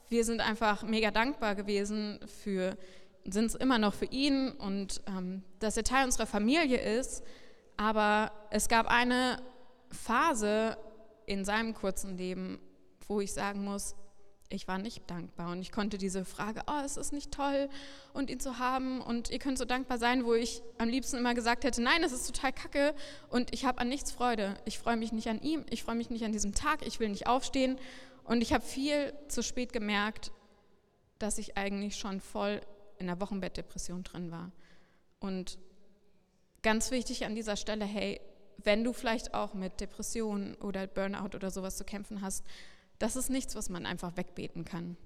wir 0.09 0.25
sind 0.25 0.41
einfach 0.41 0.83
mega 0.83 1.11
dankbar 1.11 1.55
gewesen 1.55 2.19
für, 2.43 2.77
sind 3.25 3.47
es 3.47 3.55
immer 3.55 3.79
noch 3.79 3.95
für 3.95 4.07
ihn 4.07 4.51
und 4.53 5.03
ähm, 5.07 5.45
dass 5.61 5.77
er 5.77 5.85
Teil 5.85 6.05
unserer 6.05 6.27
Familie 6.27 6.79
ist. 6.79 7.23
Aber 7.77 8.33
es 8.51 8.69
gab 8.69 8.87
eine 8.87 9.41
Phase 9.91 10.77
in 11.27 11.45
seinem 11.45 11.75
kurzen 11.75 12.17
Leben, 12.17 12.59
wo 13.07 13.21
ich 13.21 13.33
sagen 13.33 13.65
muss, 13.65 13.95
ich 14.55 14.69
war 14.69 14.79
nicht 14.79 15.03
dankbar 15.11 15.53
und 15.53 15.61
ich 15.61 15.73
konnte 15.73 15.99
diese 15.99 16.25
Frage, 16.25 16.63
oh, 16.67 16.81
es 16.85 16.97
ist 16.97 17.13
nicht 17.13 17.33
toll 17.33 17.69
und 18.13 18.31
ihn 18.31 18.41
zu 18.41 18.59
haben. 18.59 19.01
Und 19.01 19.31
ihr 19.31 19.39
könnt 19.39 19.59
so 19.59 19.65
dankbar 19.65 19.99
sein, 19.99 20.25
wo 20.25 20.35
ich 20.35 20.63
am 20.79 20.89
liebsten 20.89 21.17
immer 21.17 21.35
gesagt 21.35 21.65
hätte, 21.65 21.83
nein, 21.83 22.03
es 22.03 22.13
ist 22.13 22.27
total 22.27 22.53
kacke. 22.53 22.95
Und 23.29 23.53
ich 23.53 23.65
habe 23.65 23.81
an 23.81 23.89
nichts 23.89 24.13
Freude. 24.13 24.55
Ich 24.65 24.79
freue 24.79 24.97
mich 24.97 25.13
nicht 25.13 25.29
an 25.29 25.41
ihm, 25.41 25.65
ich 25.71 25.83
freue 25.83 25.97
mich 25.97 26.11
nicht 26.11 26.25
an 26.25 26.33
diesem 26.33 26.55
Tag, 26.55 26.87
ich 26.87 27.01
will 27.01 27.09
nicht 27.09 27.27
aufstehen. 27.27 27.79
Und 28.25 28.41
ich 28.41 28.53
habe 28.53 28.65
viel 28.65 29.13
zu 29.29 29.43
spät 29.43 29.73
gemerkt, 29.73 30.33
dass 31.19 31.39
ich 31.39 31.57
eigentlich 31.57 31.97
schon 31.97 32.21
voll 32.21 32.61
in 32.99 33.07
der 33.07 33.21
Wochenbettdepression 33.21 34.03
drin 34.05 34.31
war. 34.31 34.53
Und 35.21 35.59
ganz 36.63 36.91
wichtig 36.91 37.25
an 37.27 37.35
dieser 37.35 37.57
Stelle, 37.57 37.85
hey, 37.85 38.21
wenn 38.63 38.85
du 38.85 38.93
vielleicht 38.93 39.35
auch 39.35 39.55
mit 39.55 39.81
Depressionen 39.81 40.55
oder 40.57 40.87
Burnout 40.87 41.35
oder 41.35 41.51
sowas 41.51 41.77
zu 41.77 41.85
kämpfen 41.85 42.23
hast, 42.23 42.45
das 42.99 43.17
ist 43.17 43.31
nichts, 43.31 43.55
was 43.55 43.69
man 43.69 43.87
einfach 43.87 44.17
wegbeten 44.17 44.65
kann. 44.65 44.97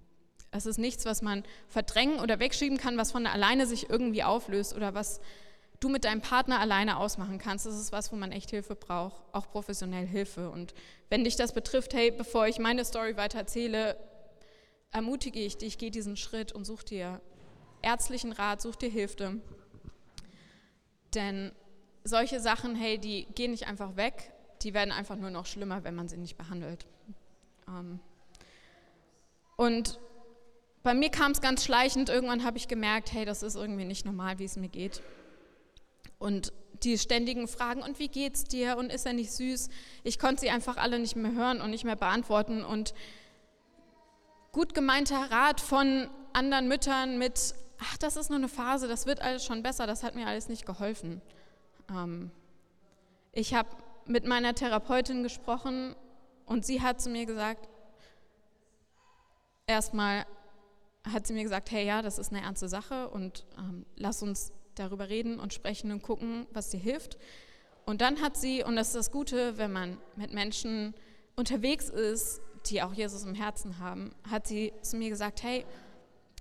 Es 0.50 0.66
ist 0.66 0.78
nichts, 0.78 1.04
was 1.04 1.22
man 1.22 1.44
verdrängen 1.68 2.20
oder 2.20 2.38
wegschieben 2.38 2.78
kann, 2.78 2.96
was 2.96 3.12
von 3.12 3.26
alleine 3.26 3.66
sich 3.66 3.90
irgendwie 3.90 4.22
auflöst 4.22 4.74
oder 4.74 4.94
was 4.94 5.20
du 5.80 5.88
mit 5.88 6.04
deinem 6.04 6.22
Partner 6.22 6.58
alleine 6.60 6.96
ausmachen 6.96 7.38
kannst. 7.38 7.66
Das 7.66 7.78
ist 7.78 7.92
was, 7.92 8.10
wo 8.12 8.16
man 8.16 8.32
echt 8.32 8.50
Hilfe 8.50 8.74
braucht, 8.74 9.22
auch 9.32 9.48
professionell 9.50 10.06
Hilfe. 10.06 10.50
Und 10.50 10.74
wenn 11.10 11.24
dich 11.24 11.36
das 11.36 11.52
betrifft, 11.52 11.94
hey, 11.94 12.10
bevor 12.10 12.46
ich 12.48 12.58
meine 12.58 12.84
Story 12.84 13.16
weiter 13.16 13.38
erzähle, 13.38 13.96
ermutige 14.90 15.40
ich 15.40 15.58
dich, 15.58 15.78
geh 15.78 15.90
diesen 15.90 16.16
Schritt 16.16 16.52
und 16.52 16.64
such 16.64 16.82
dir 16.82 17.20
ärztlichen 17.82 18.32
Rat, 18.32 18.60
such 18.60 18.76
dir 18.76 18.90
Hilfe. 18.90 19.40
Denn 21.14 21.52
solche 22.04 22.40
Sachen, 22.40 22.74
hey, 22.74 22.98
die 22.98 23.26
gehen 23.34 23.50
nicht 23.50 23.66
einfach 23.66 23.96
weg, 23.96 24.32
die 24.62 24.74
werden 24.74 24.92
einfach 24.92 25.16
nur 25.16 25.30
noch 25.30 25.46
schlimmer, 25.46 25.84
wenn 25.84 25.94
man 25.94 26.08
sie 26.08 26.16
nicht 26.16 26.36
behandelt. 26.36 26.86
Ähm, 27.68 28.00
und 29.56 29.98
bei 30.82 30.94
mir 30.94 31.10
kam 31.10 31.32
es 31.32 31.40
ganz 31.40 31.64
schleichend, 31.64 32.08
irgendwann 32.08 32.44
habe 32.44 32.56
ich 32.56 32.68
gemerkt, 32.68 33.12
hey, 33.12 33.24
das 33.24 33.42
ist 33.42 33.56
irgendwie 33.56 33.84
nicht 33.84 34.06
normal, 34.06 34.38
wie 34.38 34.44
es 34.44 34.56
mir 34.56 34.68
geht. 34.68 35.02
Und 36.18 36.52
die 36.82 36.96
ständigen 36.96 37.48
Fragen, 37.48 37.82
und 37.82 37.98
wie 37.98 38.08
geht's 38.08 38.44
dir 38.44 38.76
und 38.76 38.92
ist 38.92 39.04
er 39.04 39.12
nicht 39.12 39.32
süß? 39.32 39.68
Ich 40.04 40.18
konnte 40.18 40.42
sie 40.42 40.50
einfach 40.50 40.76
alle 40.76 40.98
nicht 40.98 41.16
mehr 41.16 41.32
hören 41.32 41.60
und 41.60 41.70
nicht 41.70 41.84
mehr 41.84 41.96
beantworten. 41.96 42.64
Und 42.64 42.94
gut 44.52 44.74
gemeinter 44.74 45.30
Rat 45.30 45.60
von 45.60 46.08
anderen 46.32 46.68
Müttern 46.68 47.18
mit 47.18 47.54
ach, 47.78 47.96
das 47.98 48.16
ist 48.16 48.30
nur 48.30 48.38
eine 48.38 48.48
Phase, 48.48 48.88
das 48.88 49.06
wird 49.06 49.20
alles 49.20 49.44
schon 49.44 49.62
besser, 49.62 49.86
das 49.86 50.02
hat 50.02 50.14
mir 50.14 50.26
alles 50.26 50.48
nicht 50.48 50.66
geholfen. 50.66 51.22
Ähm, 51.90 52.30
ich 53.32 53.54
habe 53.54 53.68
mit 54.06 54.26
meiner 54.26 54.54
Therapeutin 54.54 55.22
gesprochen 55.22 55.94
und 56.48 56.64
sie 56.64 56.80
hat 56.80 57.00
zu 57.00 57.10
mir 57.10 57.26
gesagt, 57.26 57.68
erstmal 59.66 60.26
hat 61.04 61.26
sie 61.26 61.34
mir 61.34 61.42
gesagt, 61.42 61.70
hey 61.70 61.86
ja, 61.86 62.02
das 62.02 62.18
ist 62.18 62.32
eine 62.32 62.42
ernste 62.42 62.68
Sache 62.68 63.08
und 63.08 63.46
ähm, 63.58 63.84
lass 63.96 64.22
uns 64.22 64.52
darüber 64.74 65.08
reden 65.08 65.38
und 65.38 65.52
sprechen 65.52 65.92
und 65.92 66.02
gucken, 66.02 66.46
was 66.52 66.70
dir 66.70 66.80
hilft. 66.80 67.18
Und 67.84 68.00
dann 68.00 68.20
hat 68.22 68.36
sie, 68.36 68.64
und 68.64 68.76
das 68.76 68.88
ist 68.88 68.96
das 68.96 69.10
Gute, 69.10 69.58
wenn 69.58 69.72
man 69.72 69.98
mit 70.16 70.32
Menschen 70.32 70.94
unterwegs 71.36 71.88
ist, 71.88 72.40
die 72.66 72.82
auch 72.82 72.92
Jesus 72.92 73.24
im 73.24 73.34
Herzen 73.34 73.78
haben, 73.78 74.14
hat 74.30 74.46
sie 74.46 74.72
zu 74.82 74.96
mir 74.96 75.10
gesagt, 75.10 75.42
hey, 75.42 75.64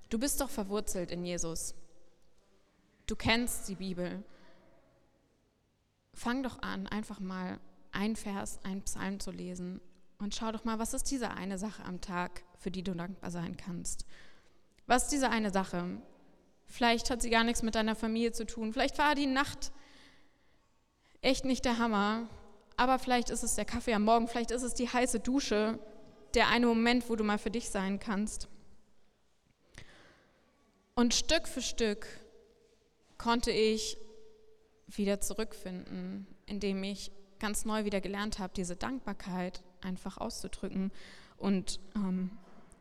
du 0.10 0.20
bist 0.20 0.42
doch 0.42 0.50
verwurzelt 0.50 1.12
in 1.12 1.26
Jesus. 1.26 1.76
Du 3.08 3.16
kennst 3.16 3.68
die 3.70 3.76
Bibel. 3.76 4.24
Fang 6.14 6.44
doch 6.44 6.62
an, 6.62 6.88
einfach 6.88 7.20
mal 7.20 7.60
ein 7.92 8.16
Vers, 8.16 8.60
ein 8.64 8.82
Psalm 8.82 9.20
zu 9.20 9.32
lesen 9.32 9.80
und 10.20 10.36
schau 10.36 10.52
doch 10.52 10.64
mal, 10.64 10.80
was 10.80 10.94
ist 10.94 11.12
diese 11.12 11.32
eine 11.32 11.58
Sache 11.58 11.84
am 11.84 12.02
Tag, 12.02 12.44
für 12.58 12.72
die 12.72 12.84
du 12.84 12.94
dankbar 12.94 13.32
sein 13.32 13.58
kannst. 13.58 14.06
Was 14.86 15.04
ist 15.04 15.12
diese 15.12 15.30
eine 15.30 15.52
Sache? 15.52 16.02
Vielleicht 16.66 17.10
hat 17.10 17.22
sie 17.22 17.30
gar 17.30 17.44
nichts 17.44 17.64
mit 17.64 17.76
deiner 17.76 17.96
Familie 17.96 18.32
zu 18.32 18.46
tun. 18.46 18.74
Vielleicht 18.74 18.98
war 18.98 19.16
die 19.16 19.28
Nacht 19.28 19.72
echt 21.22 21.46
nicht 21.46 21.66
der 21.66 21.78
Hammer. 21.78 22.28
Aber 22.78 23.00
vielleicht 23.00 23.30
ist 23.30 23.44
es 23.44 23.56
der 23.56 23.66
Kaffee 23.66 23.94
am 23.94 24.04
Morgen, 24.04 24.28
vielleicht 24.28 24.52
ist 24.52 24.62
es 24.62 24.76
die 24.76 24.88
heiße 24.88 25.20
Dusche, 25.20 25.80
der 26.36 26.48
eine 26.50 26.68
Moment, 26.68 27.10
wo 27.10 27.16
du 27.16 27.24
mal 27.24 27.40
für 27.40 27.50
dich 27.50 27.70
sein 27.70 28.00
kannst. 28.00 28.48
Und 30.94 31.14
Stück 31.14 31.48
für 31.48 31.62
Stück 31.62 32.08
konnte 33.18 33.52
ich 33.52 33.98
wieder 34.88 35.20
zurückfinden, 35.22 36.28
indem 36.46 36.84
ich 36.84 37.12
ganz 37.40 37.66
neu 37.66 37.84
wieder 37.84 38.00
gelernt 38.00 38.40
habe, 38.40 38.54
diese 38.56 38.76
Dankbarkeit 38.76 39.64
einfach 39.82 40.18
auszudrücken. 40.18 40.92
Und 41.38 41.80
ähm, 41.96 42.32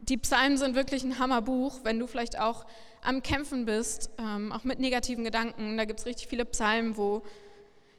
die 0.01 0.17
Psalmen 0.17 0.57
sind 0.57 0.75
wirklich 0.75 1.05
ein 1.05 1.19
Hammerbuch, 1.19 1.81
wenn 1.83 1.99
du 1.99 2.07
vielleicht 2.07 2.39
auch 2.39 2.65
am 3.03 3.23
Kämpfen 3.23 3.65
bist, 3.65 4.11
ähm, 4.19 4.53
auch 4.53 4.65
mit 4.65 4.79
negativen 4.79 5.25
Gedanken. 5.25 5.77
Da 5.77 5.85
gibt 5.85 6.01
es 6.01 6.07
richtig 6.07 6.29
viele 6.29 6.45
Psalmen, 6.45 6.97
wo 6.97 7.23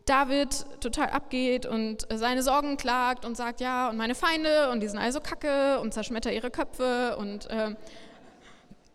David 0.06 0.66
total 0.80 1.10
abgeht 1.10 1.66
und 1.66 2.08
seine 2.13 2.42
Sorgen 2.42 2.77
klagt 2.77 3.25
und 3.25 3.36
sagt, 3.36 3.60
ja, 3.60 3.89
und 3.89 3.98
meine 3.98 4.16
Feinde 4.16 4.70
und 4.72 4.80
die 4.80 4.88
sind 4.88 5.00
also 5.00 5.20
kacke 5.20 5.80
und 5.82 5.94
zerschmetter 5.94 6.32
ihre 6.32 6.50
Köpfe. 6.50 7.18
Und 7.18 7.50
äh, 7.50 7.75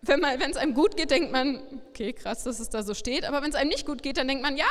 wenn 0.02 0.50
es 0.50 0.56
einem 0.56 0.74
gut 0.74 0.96
geht, 0.96 1.10
denkt 1.10 1.30
man, 1.30 1.60
okay, 1.90 2.12
krass, 2.12 2.44
dass 2.44 2.60
es 2.60 2.70
da 2.70 2.82
so 2.82 2.94
steht. 2.94 3.24
Aber 3.24 3.42
wenn 3.42 3.50
es 3.50 3.56
einem 3.56 3.68
nicht 3.68 3.86
gut 3.86 4.02
geht, 4.02 4.16
dann 4.16 4.26
denkt 4.26 4.42
man, 4.42 4.56
ja, 4.56 4.64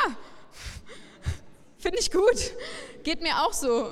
finde 1.77 1.99
ich 1.99 2.11
gut, 2.11 2.53
geht 3.03 3.21
mir 3.21 3.43
auch 3.43 3.53
so. 3.53 3.91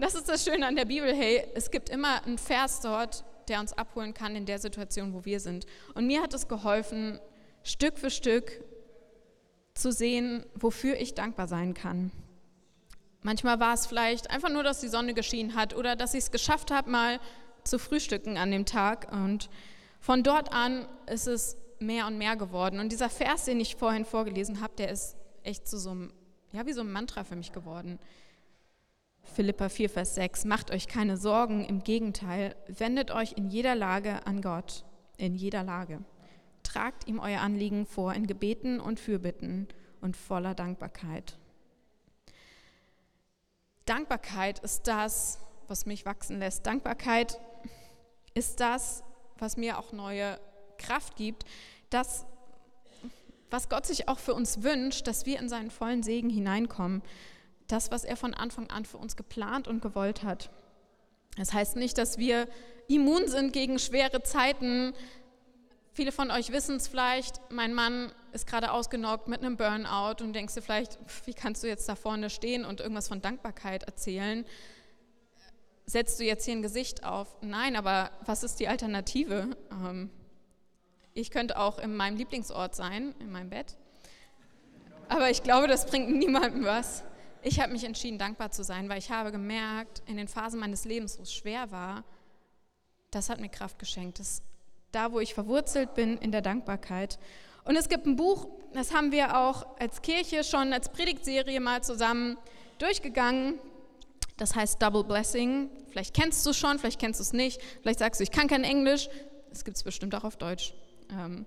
Das 0.00 0.14
ist 0.14 0.28
das 0.28 0.44
Schöne 0.44 0.64
an 0.64 0.76
der 0.76 0.84
Bibel, 0.84 1.12
hey, 1.12 1.44
es 1.54 1.72
gibt 1.72 1.88
immer 1.88 2.22
einen 2.24 2.38
Vers 2.38 2.80
dort, 2.80 3.24
der 3.48 3.58
uns 3.58 3.72
abholen 3.72 4.14
kann 4.14 4.36
in 4.36 4.46
der 4.46 4.60
Situation, 4.60 5.12
wo 5.12 5.24
wir 5.24 5.40
sind. 5.40 5.66
Und 5.94 6.06
mir 6.06 6.22
hat 6.22 6.32
es 6.34 6.46
geholfen, 6.46 7.18
Stück 7.64 7.98
für 7.98 8.10
Stück 8.10 8.64
zu 9.74 9.90
sehen, 9.90 10.46
wofür 10.54 11.00
ich 11.00 11.14
dankbar 11.14 11.48
sein 11.48 11.74
kann. 11.74 12.12
Manchmal 13.22 13.58
war 13.58 13.74
es 13.74 13.86
vielleicht 13.86 14.30
einfach 14.30 14.50
nur, 14.50 14.62
dass 14.62 14.80
die 14.80 14.88
Sonne 14.88 15.14
geschienen 15.14 15.56
hat 15.56 15.74
oder 15.74 15.96
dass 15.96 16.14
ich 16.14 16.24
es 16.24 16.30
geschafft 16.30 16.70
habe, 16.70 16.90
mal 16.90 17.18
zu 17.64 17.80
frühstücken 17.80 18.36
an 18.36 18.52
dem 18.52 18.66
Tag. 18.66 19.12
Und 19.12 19.50
von 20.00 20.22
dort 20.22 20.52
an 20.52 20.86
ist 21.06 21.26
es 21.26 21.56
mehr 21.80 22.06
und 22.06 22.18
mehr 22.18 22.36
geworden. 22.36 22.78
Und 22.78 22.92
dieser 22.92 23.10
Vers, 23.10 23.46
den 23.46 23.58
ich 23.58 23.74
vorhin 23.74 24.04
vorgelesen 24.04 24.60
habe, 24.60 24.74
der 24.78 24.90
ist 24.90 25.16
echt 25.42 25.66
zu 25.66 25.76
so 25.76 25.90
einem, 25.90 26.12
ja, 26.52 26.64
wie 26.66 26.72
so 26.72 26.82
ein 26.82 26.92
Mantra 26.92 27.24
für 27.24 27.34
mich 27.34 27.52
geworden. 27.52 27.98
Philippa 29.34 29.68
4, 29.68 29.90
Vers 29.90 30.14
6, 30.14 30.44
macht 30.44 30.70
euch 30.70 30.88
keine 30.88 31.16
Sorgen, 31.16 31.64
im 31.64 31.84
Gegenteil, 31.84 32.56
wendet 32.66 33.10
euch 33.10 33.32
in 33.32 33.48
jeder 33.48 33.74
Lage 33.74 34.26
an 34.26 34.42
Gott, 34.42 34.84
in 35.16 35.34
jeder 35.34 35.62
Lage. 35.62 36.00
Tragt 36.62 37.06
ihm 37.06 37.20
euer 37.20 37.40
Anliegen 37.40 37.86
vor 37.86 38.14
in 38.14 38.26
Gebeten 38.26 38.80
und 38.80 38.98
Fürbitten 38.98 39.68
und 40.00 40.16
voller 40.16 40.54
Dankbarkeit. 40.54 41.38
Dankbarkeit 43.84 44.58
ist 44.58 44.86
das, 44.86 45.38
was 45.66 45.86
mich 45.86 46.04
wachsen 46.04 46.38
lässt. 46.38 46.66
Dankbarkeit 46.66 47.40
ist 48.34 48.60
das, 48.60 49.02
was 49.38 49.56
mir 49.56 49.78
auch 49.78 49.92
neue 49.92 50.38
Kraft 50.78 51.16
gibt, 51.16 51.44
das, 51.90 52.26
was 53.50 53.68
Gott 53.68 53.86
sich 53.86 54.08
auch 54.08 54.18
für 54.18 54.34
uns 54.34 54.62
wünscht, 54.62 55.06
dass 55.06 55.26
wir 55.26 55.38
in 55.38 55.48
seinen 55.48 55.70
vollen 55.70 56.02
Segen 56.02 56.30
hineinkommen. 56.30 57.02
Das, 57.68 57.90
was 57.90 58.04
er 58.04 58.16
von 58.16 58.34
Anfang 58.34 58.70
an 58.70 58.84
für 58.84 58.98
uns 58.98 59.16
geplant 59.16 59.68
und 59.68 59.80
gewollt 59.80 60.24
hat. 60.24 60.50
Das 61.36 61.52
heißt 61.52 61.76
nicht, 61.76 61.96
dass 61.98 62.18
wir 62.18 62.48
immun 62.88 63.28
sind 63.28 63.52
gegen 63.52 63.78
schwere 63.78 64.22
Zeiten, 64.22 64.94
Viele 65.98 66.12
von 66.12 66.30
euch 66.30 66.52
wissen 66.52 66.76
es 66.76 66.86
vielleicht, 66.86 67.40
mein 67.50 67.74
Mann 67.74 68.12
ist 68.32 68.46
gerade 68.46 68.70
ausgenockt 68.70 69.26
mit 69.26 69.40
einem 69.40 69.56
Burnout 69.56 70.22
und 70.22 70.32
denkst 70.32 70.54
du 70.54 70.62
vielleicht, 70.62 70.96
wie 71.24 71.34
kannst 71.34 71.64
du 71.64 71.66
jetzt 71.66 71.88
da 71.88 71.96
vorne 71.96 72.30
stehen 72.30 72.64
und 72.64 72.78
irgendwas 72.78 73.08
von 73.08 73.20
Dankbarkeit 73.20 73.82
erzählen? 73.82 74.46
Setzt 75.86 76.20
du 76.20 76.24
jetzt 76.24 76.44
hier 76.44 76.54
ein 76.54 76.62
Gesicht 76.62 77.02
auf? 77.02 77.36
Nein, 77.40 77.74
aber 77.74 78.12
was 78.24 78.44
ist 78.44 78.60
die 78.60 78.68
Alternative? 78.68 79.56
Ähm, 79.72 80.08
ich 81.14 81.32
könnte 81.32 81.58
auch 81.58 81.80
in 81.80 81.96
meinem 81.96 82.16
Lieblingsort 82.16 82.76
sein, 82.76 83.12
in 83.18 83.32
meinem 83.32 83.50
Bett. 83.50 83.76
Aber 85.08 85.30
ich 85.30 85.42
glaube, 85.42 85.66
das 85.66 85.84
bringt 85.84 86.10
niemandem 86.10 86.64
was. 86.64 87.02
Ich 87.42 87.60
habe 87.60 87.72
mich 87.72 87.84
entschieden, 87.84 88.18
dankbar 88.18 88.50
zu 88.50 88.64
sein, 88.64 88.88
weil 88.88 88.98
ich 88.98 89.10
habe 89.10 89.32
gemerkt, 89.32 90.02
in 90.06 90.16
den 90.16 90.28
Phasen 90.28 90.60
meines 90.60 90.84
Lebens, 90.84 91.18
wo 91.18 91.22
es 91.22 91.32
schwer 91.32 91.70
war, 91.70 92.04
das 93.10 93.30
hat 93.30 93.40
mir 93.40 93.48
Kraft 93.48 93.78
geschenkt. 93.78 94.18
Das 94.18 94.42
da 94.92 95.12
wo 95.12 95.20
ich 95.20 95.34
verwurzelt 95.34 95.94
bin 95.94 96.16
in 96.18 96.32
der 96.32 96.42
Dankbarkeit. 96.42 97.18
Und 97.64 97.76
es 97.76 97.88
gibt 97.88 98.06
ein 98.06 98.16
Buch, 98.16 98.48
das 98.72 98.94
haben 98.94 99.12
wir 99.12 99.38
auch 99.38 99.66
als 99.78 100.02
Kirche 100.02 100.44
schon 100.44 100.72
als 100.72 100.88
Predigtserie 100.88 101.60
mal 101.60 101.82
zusammen 101.82 102.38
durchgegangen. 102.78 103.58
Das 104.36 104.54
heißt 104.54 104.80
Double 104.80 105.04
Blessing. 105.04 105.70
Vielleicht 105.90 106.14
kennst 106.14 106.46
du 106.46 106.50
es 106.50 106.56
schon, 106.56 106.78
vielleicht 106.78 107.00
kennst 107.00 107.20
du 107.20 107.22
es 107.22 107.32
nicht. 107.32 107.60
Vielleicht 107.82 107.98
sagst 107.98 108.20
du, 108.20 108.24
ich 108.24 108.30
kann 108.30 108.48
kein 108.48 108.64
Englisch. 108.64 109.08
Es 109.50 109.64
gibt 109.64 109.76
es 109.76 109.82
bestimmt 109.82 110.14
auch 110.14 110.24
auf 110.24 110.36
Deutsch. 110.36 110.74
Ähm, 111.10 111.44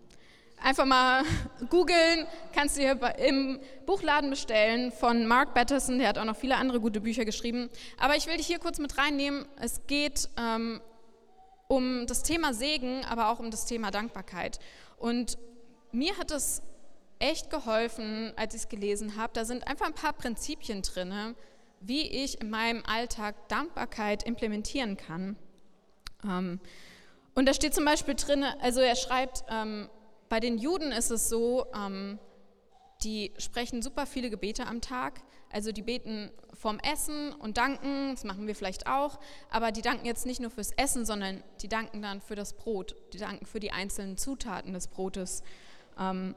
einfach 0.64 0.86
mal 0.86 1.24
googeln, 1.70 2.28
kannst 2.54 2.78
du 2.78 2.82
hier 2.82 3.00
im 3.18 3.60
Buchladen 3.86 4.30
bestellen 4.30 4.92
von 4.92 5.26
Mark 5.26 5.54
Batterson. 5.54 6.00
Der 6.00 6.10
hat 6.10 6.18
auch 6.18 6.26
noch 6.26 6.36
viele 6.36 6.58
andere 6.58 6.80
gute 6.80 7.02
Bücher 7.02 7.26
geschrieben. 7.26 7.70
Aber 7.98 8.16
ich 8.16 8.28
will 8.28 8.38
dich 8.38 8.48
hier 8.48 8.60
kurz 8.60 8.80
mit 8.80 8.98
reinnehmen. 8.98 9.46
Es 9.60 9.86
geht 9.88 10.30
ähm, 10.38 10.82
um 11.68 12.06
das 12.08 12.24
Thema 12.24 12.54
Segen, 12.54 13.06
aber 13.06 13.30
auch 13.30 13.40
um 13.40 13.52
das 13.52 13.66
Thema 13.66 13.92
Dankbarkeit. 13.92 14.60
Und 14.98 15.38
mir 15.92 16.18
hat 16.18 16.32
es 16.32 16.62
echt 17.20 17.50
geholfen, 17.50 18.34
als 18.36 18.56
ich 18.56 18.62
es 18.62 18.70
gelesen 18.70 19.16
habe. 19.16 19.34
Da 19.34 19.46
sind 19.46 19.68
einfach 19.68 19.86
ein 19.86 19.94
paar 19.94 20.14
Prinzipien 20.14 20.82
drin, 20.82 21.36
wie 21.80 22.02
ich 22.02 22.42
in 22.42 22.50
meinem 22.50 22.84
Alltag 22.86 23.48
Dankbarkeit 23.48 24.24
implementieren 24.24 24.98
kann. 24.98 25.36
Ähm, 26.24 26.60
und 27.34 27.48
da 27.48 27.54
steht 27.54 27.74
zum 27.74 27.86
Beispiel 27.86 28.16
drin, 28.16 28.44
also 28.62 28.82
er 28.82 28.96
schreibt, 28.96 29.44
ähm, 29.50 29.90
bei 30.32 30.40
den 30.40 30.58
Juden 30.58 30.94
ist 30.94 31.12
es 31.12 31.28
so, 31.28 31.66
ähm, 31.76 32.18
die 33.04 33.34
sprechen 33.38 33.82
super 33.82 34.06
viele 34.06 34.30
Gebete 34.30 34.66
am 34.66 34.80
Tag. 34.80 35.20
Also 35.52 35.74
die 35.74 35.82
beten 35.82 36.32
vorm 36.54 36.80
Essen 36.80 37.34
und 37.34 37.58
danken, 37.58 38.12
das 38.12 38.24
machen 38.24 38.48
wir 38.48 38.56
vielleicht 38.56 38.88
auch, 38.88 39.20
aber 39.50 39.74
die 39.74 39.82
danken 39.82 40.06
jetzt 40.06 40.26
nicht 40.26 40.40
nur 40.40 40.50
fürs 40.50 40.72
Essen, 40.72 41.06
sondern 41.06 41.44
die 41.62 41.68
danken 41.68 42.02
dann 42.02 42.22
für 42.22 42.36
das 42.36 42.54
Brot, 42.54 42.96
die 43.12 43.18
danken 43.18 43.46
für 43.46 43.60
die 43.60 43.72
einzelnen 43.72 44.16
Zutaten 44.16 44.72
des 44.72 44.88
Brotes. 44.88 45.44
Ähm, 46.00 46.34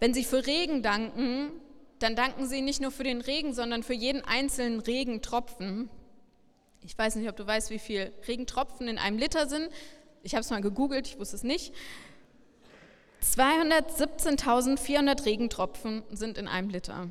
wenn 0.00 0.14
sie 0.14 0.24
für 0.24 0.46
Regen 0.46 0.82
danken, 0.82 1.50
dann 1.98 2.16
danken 2.16 2.46
sie 2.46 2.62
nicht 2.62 2.80
nur 2.80 2.92
für 2.92 3.04
den 3.04 3.20
Regen, 3.20 3.52
sondern 3.52 3.82
für 3.82 3.92
jeden 3.92 4.24
einzelnen 4.24 4.80
Regentropfen. 4.80 5.90
Ich 6.80 6.96
weiß 6.96 7.16
nicht, 7.16 7.28
ob 7.28 7.36
du 7.36 7.46
weißt, 7.46 7.68
wie 7.68 7.78
viel 7.78 8.10
Regentropfen 8.26 8.88
in 8.88 8.96
einem 8.96 9.18
Liter 9.18 9.46
sind. 9.50 9.68
Ich 10.22 10.32
habe 10.32 10.40
es 10.40 10.48
mal 10.48 10.62
gegoogelt, 10.62 11.08
ich 11.08 11.18
wusste 11.18 11.36
es 11.36 11.42
nicht. 11.42 11.74
217.400 13.24 15.24
Regentropfen 15.24 16.04
sind 16.10 16.38
in 16.38 16.46
einem 16.46 16.68
Liter. 16.68 17.08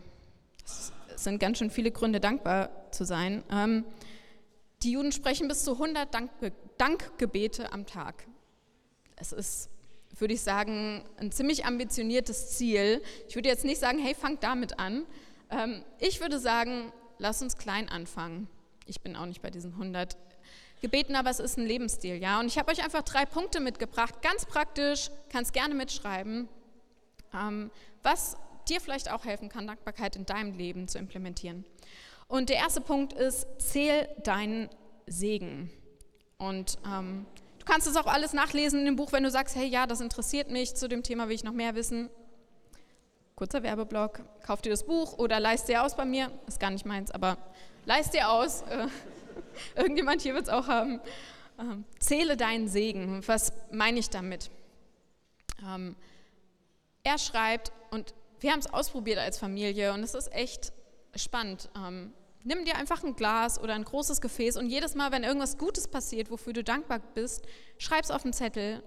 Das 0.63 1.23
sind 1.23 1.39
ganz 1.39 1.57
schön 1.57 1.69
viele 1.69 1.91
Gründe, 1.91 2.19
dankbar 2.19 2.69
zu 2.91 3.03
sein. 3.03 3.43
Ähm, 3.51 3.83
die 4.83 4.91
Juden 4.91 5.11
sprechen 5.11 5.47
bis 5.47 5.63
zu 5.63 5.73
100 5.73 6.13
Dank 6.13 6.31
Dankgebete 6.77 7.71
am 7.71 7.85
Tag. 7.85 8.25
Es 9.15 9.31
ist, 9.31 9.69
würde 10.17 10.33
ich 10.33 10.41
sagen, 10.41 11.03
ein 11.17 11.31
ziemlich 11.31 11.65
ambitioniertes 11.65 12.51
Ziel. 12.51 13.01
Ich 13.27 13.35
würde 13.35 13.49
jetzt 13.49 13.63
nicht 13.63 13.79
sagen, 13.79 13.99
hey, 13.99 14.15
fangt 14.15 14.43
damit 14.43 14.79
an. 14.79 15.05
Ähm, 15.49 15.83
ich 15.99 16.19
würde 16.19 16.39
sagen, 16.39 16.91
lass 17.19 17.41
uns 17.41 17.57
klein 17.57 17.89
anfangen. 17.89 18.47
Ich 18.85 19.01
bin 19.01 19.15
auch 19.15 19.25
nicht 19.25 19.41
bei 19.41 19.49
diesen 19.49 19.73
100 19.73 20.17
Gebeten, 20.83 21.15
aber 21.15 21.29
es 21.29 21.39
ist 21.39 21.57
ein 21.57 21.65
Lebensstil, 21.65 22.21
ja. 22.21 22.41
Und 22.41 22.47
ich 22.47 22.59
habe 22.59 22.69
euch 22.69 22.83
einfach 22.83 23.03
drei 23.03 23.25
Punkte 23.25 23.61
mitgebracht, 23.61 24.21
ganz 24.21 24.45
praktisch, 24.45 25.09
kannst 25.29 25.53
gerne 25.53 25.73
mitschreiben. 25.73 26.49
ähm, 27.33 27.71
was 28.03 28.35
dir 28.67 28.81
vielleicht 28.81 29.09
auch 29.09 29.23
helfen 29.23 29.47
kann, 29.47 29.65
Dankbarkeit 29.65 30.17
in 30.17 30.25
deinem 30.25 30.57
Leben 30.57 30.89
zu 30.89 30.97
implementieren. 30.97 31.63
Und 32.27 32.49
der 32.49 32.57
erste 32.57 32.81
Punkt 32.81 33.13
ist, 33.13 33.47
zähl 33.59 34.09
deinen 34.23 34.69
Segen. 35.07 35.71
Und 36.37 36.77
ähm, 36.85 37.25
du 37.59 37.65
kannst 37.65 37.87
es 37.87 37.95
auch 37.95 38.05
alles 38.05 38.33
nachlesen 38.33 38.79
in 38.79 38.85
dem 38.85 38.95
Buch, 38.97 39.13
wenn 39.13 39.23
du 39.23 39.31
sagst, 39.31 39.55
hey, 39.55 39.67
ja, 39.67 39.87
das 39.87 40.01
interessiert 40.01 40.51
mich, 40.51 40.75
zu 40.75 40.89
dem 40.89 41.01
Thema 41.01 41.29
will 41.29 41.35
ich 41.35 41.45
noch 41.45 41.53
mehr 41.53 41.75
wissen. 41.75 42.09
Kurzer 43.35 43.63
Werbeblock, 43.63 44.19
kauf 44.45 44.61
dir 44.61 44.69
das 44.69 44.85
Buch 44.85 45.17
oder 45.17 45.39
leist 45.39 45.69
dir 45.69 45.83
aus 45.83 45.95
bei 45.95 46.03
mir, 46.03 46.29
ist 46.45 46.59
gar 46.59 46.71
nicht 46.71 46.85
meins, 46.85 47.09
aber 47.09 47.37
leist 47.85 48.13
dir 48.13 48.29
aus. 48.29 48.63
Irgendjemand 49.75 50.21
hier 50.21 50.33
wird 50.33 50.43
es 50.43 50.49
auch 50.49 50.67
haben. 50.67 50.99
Ähm, 51.59 51.85
zähle 51.99 52.37
deinen 52.37 52.67
Segen. 52.67 53.21
Was 53.27 53.53
meine 53.71 53.99
ich 53.99 54.09
damit? 54.09 54.49
Ähm, 55.65 55.95
er 57.03 57.17
schreibt, 57.17 57.71
und 57.91 58.13
wir 58.39 58.51
haben 58.51 58.59
es 58.59 58.73
ausprobiert 58.73 59.19
als 59.19 59.37
Familie 59.37 59.93
und 59.93 60.01
es 60.03 60.13
ist 60.13 60.31
echt 60.33 60.73
spannend. 61.15 61.69
Ähm, 61.77 62.13
nimm 62.43 62.65
dir 62.65 62.75
einfach 62.75 63.03
ein 63.03 63.15
Glas 63.15 63.59
oder 63.59 63.73
ein 63.73 63.83
großes 63.83 64.21
Gefäß 64.21 64.57
und 64.57 64.67
jedes 64.67 64.95
Mal, 64.95 65.11
wenn 65.11 65.23
irgendwas 65.23 65.57
Gutes 65.57 65.87
passiert, 65.87 66.31
wofür 66.31 66.53
du 66.53 66.63
dankbar 66.63 66.99
bist, 66.99 67.45
schreib 67.77 68.03
es 68.03 68.11
auf 68.11 68.23
einen 68.23 68.33
Zettel 68.33 68.83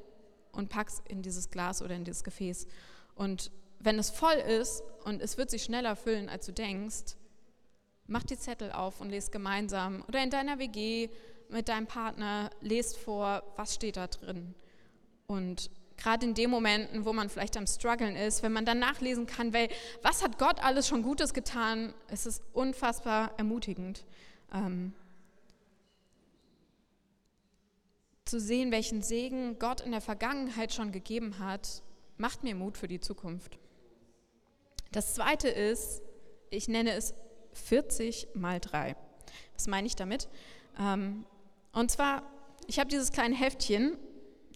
und 0.52 0.68
pack 0.68 0.88
es 0.88 1.02
in 1.08 1.22
dieses 1.22 1.50
Glas 1.50 1.82
oder 1.82 1.94
in 1.94 2.04
dieses 2.04 2.24
Gefäß. 2.24 2.66
Und 3.14 3.50
wenn 3.78 3.98
es 3.98 4.10
voll 4.10 4.34
ist 4.34 4.82
und 5.04 5.22
es 5.22 5.38
wird 5.38 5.50
sich 5.50 5.62
schneller 5.62 5.96
füllen, 5.96 6.28
als 6.28 6.46
du 6.46 6.52
denkst, 6.52 7.16
mach 8.08 8.24
die 8.24 8.38
Zettel 8.38 8.72
auf 8.72 9.00
und 9.00 9.10
lest 9.10 9.32
gemeinsam 9.32 10.04
oder 10.08 10.22
in 10.22 10.30
deiner 10.30 10.58
WG 10.58 11.08
mit 11.48 11.68
deinem 11.68 11.86
Partner, 11.86 12.50
lest 12.60 12.96
vor, 12.96 13.42
was 13.56 13.74
steht 13.74 13.96
da 13.96 14.06
drin. 14.06 14.54
Und 15.26 15.70
gerade 15.96 16.26
in 16.26 16.34
den 16.34 16.50
Momenten, 16.50 17.04
wo 17.04 17.12
man 17.12 17.28
vielleicht 17.28 17.56
am 17.56 17.66
struggeln 17.66 18.16
ist, 18.16 18.42
wenn 18.42 18.52
man 18.52 18.64
dann 18.64 18.78
nachlesen 18.78 19.26
kann, 19.26 19.52
weil, 19.52 19.68
was 20.02 20.22
hat 20.22 20.38
Gott 20.38 20.62
alles 20.62 20.88
schon 20.88 21.02
Gutes 21.02 21.34
getan, 21.34 21.94
es 22.08 22.26
ist 22.26 22.42
unfassbar 22.52 23.32
ermutigend. 23.38 24.04
Ähm, 24.52 24.92
zu 28.24 28.40
sehen, 28.40 28.72
welchen 28.72 29.02
Segen 29.02 29.58
Gott 29.58 29.80
in 29.80 29.92
der 29.92 30.00
Vergangenheit 30.00 30.74
schon 30.74 30.90
gegeben 30.90 31.38
hat, 31.38 31.82
macht 32.16 32.42
mir 32.42 32.54
Mut 32.54 32.76
für 32.76 32.88
die 32.88 33.00
Zukunft. 33.00 33.58
Das 34.90 35.14
zweite 35.14 35.48
ist, 35.48 36.02
ich 36.50 36.68
nenne 36.68 36.92
es 36.92 37.14
40 37.56 38.28
mal 38.34 38.60
3. 38.60 38.96
Was 39.54 39.66
meine 39.66 39.86
ich 39.86 39.96
damit? 39.96 40.28
Ähm, 40.78 41.26
und 41.72 41.90
zwar, 41.90 42.22
ich 42.66 42.78
habe 42.78 42.88
dieses 42.88 43.12
kleine 43.12 43.34
Heftchen 43.34 43.98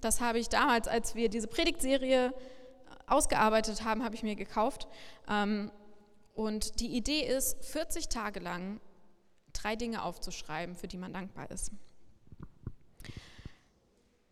das 0.01 0.21
habe 0.21 0.39
ich 0.39 0.49
damals, 0.49 0.89
als 0.89 1.15
wir 1.15 1.29
diese 1.29 1.47
Predigtserie 1.47 2.35
ausgearbeitet 3.07 3.85
haben, 3.85 4.05
habe 4.05 4.15
ich 4.15 4.23
mir 4.23 4.37
gekauft. 4.37 4.89
Ähm, 5.29 5.71
und 6.35 6.81
die 6.81 6.97
Idee 6.97 7.23
ist, 7.23 7.63
40 7.65 8.09
Tage 8.09 8.41
lang 8.41 8.81
drei 9.53 9.77
Dinge 9.77 10.03
aufzuschreiben, 10.03 10.75
für 10.75 10.89
die 10.89 10.97
man 10.97 11.13
dankbar 11.13 11.51
ist. 11.51 11.73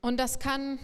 Und 0.01 0.17
das 0.19 0.39
kann 0.39 0.79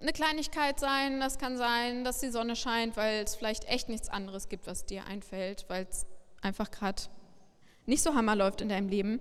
eine 0.00 0.12
Kleinigkeit 0.12 0.78
sein, 0.78 1.20
das 1.20 1.38
kann 1.38 1.56
sein, 1.56 2.04
dass 2.04 2.20
die 2.20 2.30
Sonne 2.30 2.54
scheint, 2.54 2.96
weil 2.96 3.24
es 3.24 3.34
vielleicht 3.34 3.64
echt 3.64 3.88
nichts 3.88 4.08
anderes 4.08 4.48
gibt, 4.48 4.66
was 4.66 4.84
dir 4.84 5.06
einfällt, 5.06 5.64
weil 5.68 5.86
es 5.88 6.06
einfach 6.40 6.70
gerade 6.70 7.02
nicht 7.86 8.02
so 8.02 8.14
hammer 8.14 8.36
läuft 8.36 8.60
in 8.60 8.68
deinem 8.68 8.88
Leben. 8.88 9.20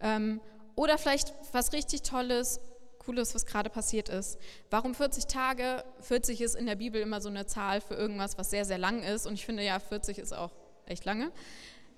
Ähm, 0.00 0.40
oder 0.74 0.98
vielleicht 0.98 1.32
was 1.52 1.72
richtig 1.72 2.02
Tolles, 2.02 2.60
Cooles, 2.98 3.34
was 3.34 3.46
gerade 3.46 3.70
passiert 3.70 4.08
ist. 4.08 4.38
Warum 4.68 4.94
40 4.94 5.26
Tage? 5.26 5.84
40 6.00 6.40
ist 6.40 6.56
in 6.56 6.66
der 6.66 6.76
Bibel 6.76 7.00
immer 7.00 7.20
so 7.20 7.28
eine 7.28 7.46
Zahl 7.46 7.80
für 7.80 7.94
irgendwas, 7.94 8.36
was 8.36 8.50
sehr, 8.50 8.64
sehr 8.64 8.78
lang 8.78 9.02
ist. 9.02 9.26
Und 9.26 9.34
ich 9.34 9.46
finde 9.46 9.62
ja, 9.62 9.78
40 9.78 10.18
ist 10.18 10.32
auch 10.32 10.50
echt 10.86 11.04
lange. 11.04 11.30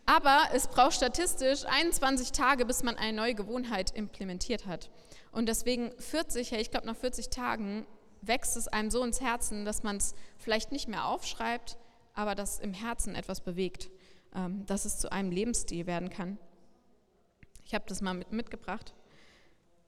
Aber 0.07 0.39
es 0.55 0.69
braucht 0.69 0.95
statistisch 0.95 1.65
21 1.67 2.33
Tage, 2.33 2.65
bis 2.65 2.83
man 2.83 2.97
eine 2.97 3.17
neue 3.17 3.35
Gewohnheit 3.35 3.95
implementiert 3.95 4.67
hat. 4.67 4.91
Und 5.33 5.49
deswegen 5.49 5.93
40, 5.99 6.51
hey, 6.51 6.61
ich 6.61 6.71
glaube, 6.71 6.87
nach 6.87 6.97
40 6.97 7.31
Tagen 7.31 7.87
wächst 8.23 8.57
es 8.57 8.69
einem 8.69 8.91
so 8.91 9.03
ins 9.05 9.21
Herzen, 9.21 9.65
dass 9.65 9.83
man 9.83 9.97
es 9.97 10.15
vielleicht 10.39 10.73
nicht 10.73 10.89
mehr 10.89 11.07
aufschreibt, 11.07 11.77
aber 12.15 12.35
dass 12.35 12.59
im 12.59 12.73
Herzen 12.73 13.15
etwas 13.15 13.41
bewegt, 13.41 13.91
ähm, 14.35 14.67
dass 14.67 14.85
es 14.85 14.99
zu 14.99 15.11
einem 15.11 15.31
Lebensstil 15.31 15.87
werden 15.87 16.11
kann. 16.11 16.39
Ich 17.65 17.75
habe 17.75 17.85
das 17.89 18.01
mal 18.01 18.15
mit, 18.15 18.33
mitgebracht. 18.33 18.95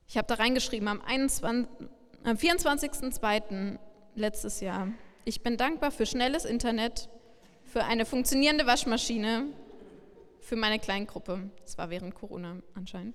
Ich 0.07 0.17
habe 0.17 0.27
da 0.27 0.35
reingeschrieben 0.35 0.89
am, 0.89 1.01
am 1.03 2.37
24.02. 2.37 3.79
letztes 4.15 4.61
Jahr. 4.61 4.89
Ich 5.25 5.43
bin 5.43 5.57
dankbar 5.57 5.91
für 5.91 6.07
schnelles 6.07 6.45
Internet, 6.45 7.09
für 7.65 7.85
eine 7.85 8.05
funktionierende 8.05 8.67
Waschmaschine, 8.67 9.47
für 10.41 10.57
meine 10.57 10.79
Kleingruppe. 10.79 11.51
Das 11.63 11.79
war 11.79 11.91
während 11.91 12.15
Corona 12.15 12.57
anscheinend. 12.75 13.15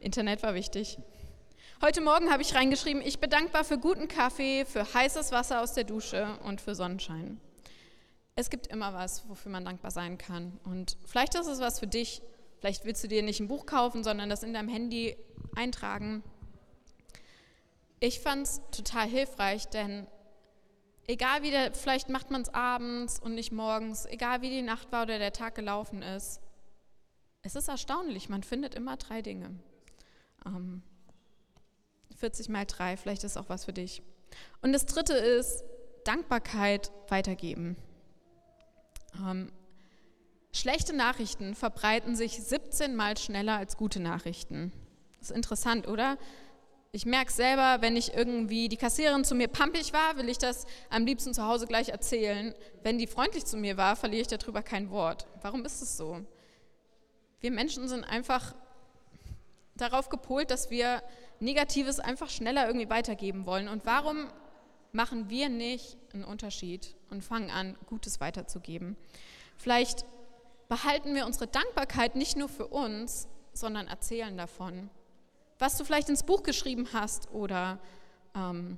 Internet 0.00 0.42
war 0.42 0.54
wichtig. 0.54 0.98
Heute 1.80 2.00
Morgen 2.00 2.32
habe 2.32 2.42
ich 2.42 2.54
reingeschrieben, 2.54 3.00
ich 3.02 3.20
bin 3.20 3.30
dankbar 3.30 3.62
für 3.62 3.78
guten 3.78 4.08
Kaffee, 4.08 4.64
für 4.64 4.92
heißes 4.94 5.30
Wasser 5.30 5.62
aus 5.62 5.74
der 5.74 5.84
Dusche 5.84 6.38
und 6.44 6.60
für 6.60 6.74
Sonnenschein. 6.74 7.40
Es 8.38 8.50
gibt 8.50 8.68
immer 8.68 8.94
was, 8.94 9.28
wofür 9.28 9.50
man 9.50 9.64
dankbar 9.64 9.90
sein 9.90 10.16
kann. 10.16 10.60
Und 10.64 10.96
vielleicht 11.06 11.34
ist 11.34 11.48
es 11.48 11.58
was 11.58 11.80
für 11.80 11.88
dich, 11.88 12.22
Vielleicht 12.58 12.84
willst 12.84 13.04
du 13.04 13.08
dir 13.08 13.22
nicht 13.22 13.40
ein 13.40 13.48
Buch 13.48 13.66
kaufen, 13.66 14.02
sondern 14.02 14.28
das 14.28 14.42
in 14.42 14.52
deinem 14.52 14.68
Handy 14.68 15.16
eintragen. 15.54 16.24
Ich 18.00 18.20
fand 18.20 18.46
es 18.46 18.60
total 18.72 19.06
hilfreich, 19.06 19.68
denn 19.68 20.06
egal 21.06 21.42
wie 21.42 21.50
der, 21.50 21.72
vielleicht 21.72 22.08
macht 22.08 22.30
man 22.30 22.42
es 22.42 22.52
abends 22.52 23.20
und 23.20 23.34
nicht 23.34 23.52
morgens, 23.52 24.06
egal 24.06 24.42
wie 24.42 24.50
die 24.50 24.62
Nacht 24.62 24.90
war 24.90 25.04
oder 25.04 25.18
der 25.18 25.32
Tag 25.32 25.54
gelaufen 25.54 26.02
ist, 26.02 26.40
es 27.42 27.54
ist 27.54 27.68
erstaunlich, 27.68 28.28
man 28.28 28.42
findet 28.42 28.74
immer 28.74 28.96
drei 28.96 29.22
Dinge. 29.22 29.50
Ähm, 30.44 30.82
40 32.16 32.48
mal 32.48 32.66
drei, 32.66 32.96
vielleicht 32.96 33.22
ist 33.22 33.36
auch 33.36 33.48
was 33.48 33.64
für 33.64 33.72
dich. 33.72 34.02
Und 34.62 34.72
das 34.72 34.86
dritte 34.86 35.14
ist 35.14 35.64
Dankbarkeit 36.04 36.90
weitergeben. 37.08 37.76
Ähm, 39.20 39.50
Schlechte 40.52 40.92
Nachrichten 40.92 41.54
verbreiten 41.54 42.16
sich 42.16 42.42
17 42.42 42.96
Mal 42.96 43.16
schneller 43.16 43.56
als 43.56 43.76
gute 43.76 44.00
Nachrichten. 44.00 44.72
Das 45.18 45.30
ist 45.30 45.36
interessant, 45.36 45.86
oder? 45.86 46.16
Ich 46.90 47.04
merke 47.04 47.30
selber, 47.30 47.82
wenn 47.82 47.96
ich 47.96 48.14
irgendwie 48.14 48.68
die 48.68 48.78
Kassiererin 48.78 49.24
zu 49.24 49.34
mir 49.34 49.48
pampig 49.48 49.92
war, 49.92 50.16
will 50.16 50.28
ich 50.28 50.38
das 50.38 50.66
am 50.88 51.04
liebsten 51.04 51.34
zu 51.34 51.44
Hause 51.44 51.66
gleich 51.66 51.90
erzählen. 51.90 52.54
Wenn 52.82 52.96
die 52.98 53.06
freundlich 53.06 53.44
zu 53.44 53.58
mir 53.58 53.76
war, 53.76 53.94
verliere 53.94 54.22
ich 54.22 54.28
darüber 54.28 54.62
kein 54.62 54.90
Wort. 54.90 55.26
Warum 55.42 55.64
ist 55.66 55.82
es 55.82 55.98
so? 55.98 56.22
Wir 57.40 57.50
Menschen 57.50 57.86
sind 57.86 58.04
einfach 58.04 58.54
darauf 59.76 60.08
gepolt, 60.08 60.50
dass 60.50 60.70
wir 60.70 61.02
Negatives 61.40 62.00
einfach 62.00 62.30
schneller 62.30 62.66
irgendwie 62.66 62.88
weitergeben 62.88 63.44
wollen. 63.44 63.68
Und 63.68 63.84
warum 63.84 64.28
machen 64.98 65.30
wir 65.30 65.48
nicht 65.48 65.96
einen 66.12 66.24
Unterschied 66.24 66.96
und 67.08 67.22
fangen 67.22 67.52
an, 67.52 67.78
Gutes 67.86 68.18
weiterzugeben? 68.18 68.96
Vielleicht 69.56 70.04
behalten 70.68 71.14
wir 71.14 71.24
unsere 71.24 71.46
Dankbarkeit 71.46 72.16
nicht 72.16 72.36
nur 72.36 72.48
für 72.48 72.66
uns, 72.66 73.28
sondern 73.52 73.86
erzählen 73.86 74.36
davon. 74.36 74.90
Was 75.60 75.78
du 75.78 75.84
vielleicht 75.84 76.08
ins 76.08 76.24
Buch 76.24 76.42
geschrieben 76.42 76.88
hast 76.92 77.30
oder 77.30 77.78
ähm, 78.34 78.76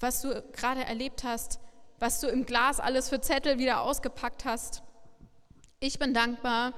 was 0.00 0.22
du 0.22 0.42
gerade 0.52 0.82
erlebt 0.82 1.24
hast, 1.24 1.60
was 1.98 2.20
du 2.20 2.28
im 2.28 2.46
Glas 2.46 2.80
alles 2.80 3.10
für 3.10 3.20
Zettel 3.20 3.58
wieder 3.58 3.82
ausgepackt 3.82 4.46
hast. 4.46 4.82
Ich 5.78 5.98
bin 5.98 6.14
dankbar. 6.14 6.72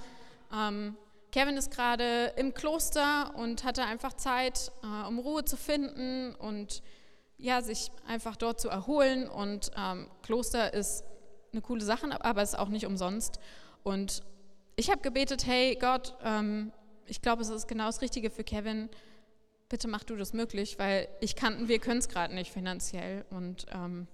Ähm, 0.52 0.96
Kevin 1.30 1.56
ist 1.56 1.70
gerade 1.70 2.32
im 2.36 2.52
Kloster 2.52 3.32
und 3.36 3.62
hatte 3.62 3.84
einfach 3.84 4.14
Zeit, 4.14 4.72
äh, 4.82 5.06
um 5.06 5.20
Ruhe 5.20 5.44
zu 5.44 5.56
finden 5.56 6.34
und 6.34 6.82
ja, 7.38 7.62
sich 7.62 7.90
einfach 8.06 8.36
dort 8.36 8.60
zu 8.60 8.68
erholen. 8.68 9.28
Und 9.28 9.70
ähm, 9.76 10.08
Kloster 10.22 10.74
ist 10.74 11.04
eine 11.52 11.62
coole 11.62 11.84
Sache, 11.84 12.06
aber 12.24 12.42
es 12.42 12.50
ist 12.50 12.58
auch 12.58 12.68
nicht 12.68 12.86
umsonst. 12.86 13.38
Und 13.82 14.22
ich 14.76 14.90
habe 14.90 15.00
gebetet, 15.00 15.46
hey 15.46 15.76
Gott, 15.80 16.16
ähm, 16.22 16.72
ich 17.06 17.22
glaube, 17.22 17.42
es 17.42 17.48
ist 17.48 17.68
genau 17.68 17.86
das 17.86 18.02
Richtige 18.02 18.30
für 18.30 18.44
Kevin. 18.44 18.90
Bitte 19.68 19.88
mach 19.88 20.04
du 20.04 20.16
das 20.16 20.32
möglich, 20.32 20.78
weil 20.78 21.08
ich 21.20 21.36
kann, 21.36 21.68
wir 21.68 21.78
können 21.78 21.98
es 21.98 22.08
gerade 22.08 22.34
nicht 22.34 22.52
finanziell. 22.52 23.24
Und 23.30 23.66
ähm, 23.72 24.06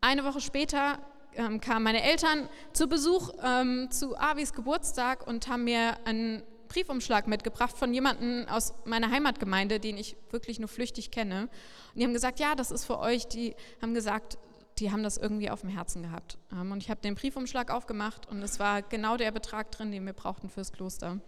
eine 0.00 0.24
Woche 0.24 0.40
später 0.40 0.98
ähm, 1.34 1.60
kamen 1.60 1.84
meine 1.84 2.02
Eltern 2.02 2.48
zu 2.72 2.88
Besuch 2.88 3.30
ähm, 3.42 3.90
zu 3.90 4.16
Avis 4.18 4.52
Geburtstag 4.52 5.26
und 5.26 5.48
haben 5.48 5.64
mir 5.64 5.96
einen 6.04 6.42
Briefumschlag 6.68 7.26
mitgebracht 7.26 7.76
von 7.76 7.92
jemandem 7.92 8.46
aus 8.48 8.74
meiner 8.84 9.10
Heimatgemeinde, 9.10 9.80
den 9.80 9.96
ich 9.96 10.16
wirklich 10.30 10.58
nur 10.58 10.68
flüchtig 10.68 11.10
kenne. 11.10 11.48
Und 11.94 12.00
die 12.00 12.04
haben 12.04 12.12
gesagt, 12.12 12.40
ja, 12.40 12.54
das 12.54 12.70
ist 12.70 12.84
für 12.84 12.98
euch. 12.98 13.26
Die 13.26 13.54
haben 13.82 13.94
gesagt, 13.94 14.38
die 14.78 14.92
haben 14.92 15.02
das 15.02 15.16
irgendwie 15.16 15.50
auf 15.50 15.60
dem 15.62 15.70
Herzen 15.70 16.02
gehabt. 16.02 16.38
Ähm, 16.52 16.72
und 16.72 16.82
ich 16.82 16.90
habe 16.90 17.00
den 17.00 17.14
Briefumschlag 17.14 17.70
aufgemacht 17.70 18.28
und 18.28 18.42
es 18.42 18.58
war 18.58 18.82
genau 18.82 19.16
der 19.16 19.32
Betrag 19.32 19.70
drin, 19.72 19.90
den 19.90 20.06
wir 20.06 20.12
brauchten 20.12 20.48
fürs 20.48 20.72
Kloster. 20.72 21.18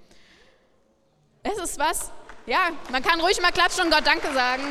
Es 1.42 1.58
ist 1.58 1.78
was, 1.78 2.12
ja, 2.46 2.70
man 2.92 3.02
kann 3.02 3.20
ruhig 3.20 3.40
mal 3.40 3.50
klatschen 3.50 3.84
und 3.84 3.90
Gott 3.90 4.06
Danke 4.06 4.32
sagen. 4.32 4.62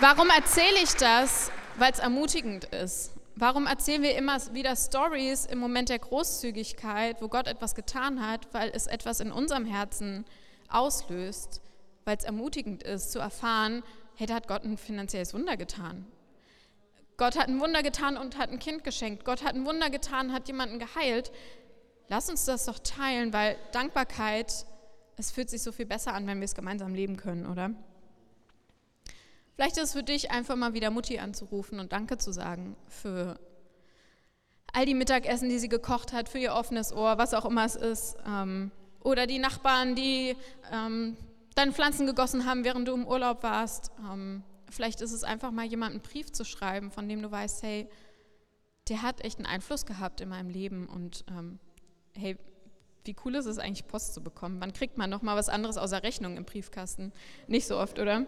Warum 0.00 0.28
erzähle 0.28 0.78
ich 0.82 0.92
das? 0.94 1.50
Weil 1.76 1.92
es 1.92 2.00
ermutigend 2.00 2.64
ist. 2.66 3.12
Warum 3.42 3.66
erzählen 3.66 4.04
wir 4.04 4.16
immer 4.16 4.38
wieder 4.52 4.76
Stories 4.76 5.46
im 5.46 5.58
Moment 5.58 5.88
der 5.88 5.98
Großzügigkeit, 5.98 7.20
wo 7.20 7.26
Gott 7.26 7.48
etwas 7.48 7.74
getan 7.74 8.24
hat, 8.24 8.46
weil 8.54 8.70
es 8.72 8.86
etwas 8.86 9.18
in 9.18 9.32
unserem 9.32 9.64
Herzen 9.64 10.24
auslöst, 10.68 11.60
weil 12.04 12.16
es 12.16 12.22
ermutigend 12.22 12.84
ist 12.84 13.10
zu 13.10 13.18
erfahren, 13.18 13.82
da 14.20 14.34
hat 14.34 14.46
Gott 14.46 14.62
ein 14.62 14.78
finanzielles 14.78 15.34
Wunder 15.34 15.56
getan. 15.56 16.06
Gott 17.16 17.36
hat 17.36 17.48
ein 17.48 17.58
Wunder 17.58 17.82
getan 17.82 18.16
und 18.16 18.38
hat 18.38 18.50
ein 18.50 18.60
Kind 18.60 18.84
geschenkt. 18.84 19.24
Gott 19.24 19.42
hat 19.42 19.56
ein 19.56 19.66
Wunder 19.66 19.90
getan, 19.90 20.32
hat 20.32 20.46
jemanden 20.46 20.78
geheilt. 20.78 21.32
Lass 22.06 22.30
uns 22.30 22.44
das 22.44 22.66
doch 22.66 22.78
teilen, 22.78 23.32
weil 23.32 23.56
Dankbarkeit, 23.72 24.66
es 25.16 25.32
fühlt 25.32 25.50
sich 25.50 25.62
so 25.62 25.72
viel 25.72 25.86
besser 25.86 26.14
an, 26.14 26.28
wenn 26.28 26.38
wir 26.38 26.44
es 26.44 26.54
gemeinsam 26.54 26.94
leben 26.94 27.16
können, 27.16 27.46
oder? 27.46 27.72
Vielleicht 29.54 29.76
ist 29.76 29.84
es 29.84 29.92
für 29.92 30.02
dich 30.02 30.30
einfach 30.30 30.56
mal 30.56 30.74
wieder 30.74 30.90
Mutti 30.90 31.18
anzurufen 31.18 31.78
und 31.78 31.92
Danke 31.92 32.18
zu 32.18 32.32
sagen 32.32 32.76
für 32.88 33.38
all 34.72 34.86
die 34.86 34.94
Mittagessen, 34.94 35.48
die 35.48 35.58
sie 35.58 35.68
gekocht 35.68 36.12
hat, 36.12 36.28
für 36.28 36.38
ihr 36.38 36.54
offenes 36.54 36.92
Ohr, 36.92 37.18
was 37.18 37.34
auch 37.34 37.44
immer 37.44 37.64
es 37.64 37.76
ist. 37.76 38.16
Ähm, 38.26 38.70
oder 39.00 39.26
die 39.26 39.38
Nachbarn, 39.38 39.94
die 39.94 40.36
ähm, 40.72 41.16
deine 41.54 41.72
Pflanzen 41.72 42.06
gegossen 42.06 42.46
haben, 42.46 42.64
während 42.64 42.88
du 42.88 42.94
im 42.94 43.06
Urlaub 43.06 43.42
warst. 43.42 43.90
Ähm, 44.10 44.42
vielleicht 44.70 45.02
ist 45.02 45.12
es 45.12 45.24
einfach 45.24 45.50
mal 45.50 45.66
jemanden 45.66 45.98
einen 45.98 46.02
Brief 46.02 46.32
zu 46.32 46.44
schreiben, 46.44 46.90
von 46.90 47.08
dem 47.08 47.20
du 47.20 47.30
weißt, 47.30 47.62
hey, 47.62 47.88
der 48.88 49.02
hat 49.02 49.22
echt 49.22 49.38
einen 49.38 49.46
Einfluss 49.46 49.84
gehabt 49.84 50.20
in 50.22 50.30
meinem 50.30 50.48
Leben 50.48 50.88
und 50.88 51.24
hey, 52.16 52.36
wie 53.04 53.16
cool 53.24 53.34
ist 53.34 53.46
es 53.46 53.58
eigentlich, 53.58 53.86
Post 53.86 54.14
zu 54.14 54.22
bekommen? 54.22 54.60
Wann 54.60 54.72
kriegt 54.72 54.98
man 54.98 55.10
noch 55.10 55.22
mal 55.22 55.36
was 55.36 55.48
anderes 55.48 55.76
außer 55.76 56.02
Rechnung 56.02 56.36
im 56.36 56.44
Briefkasten? 56.44 57.12
Nicht 57.46 57.66
so 57.66 57.78
oft, 57.78 57.98
oder? 57.98 58.26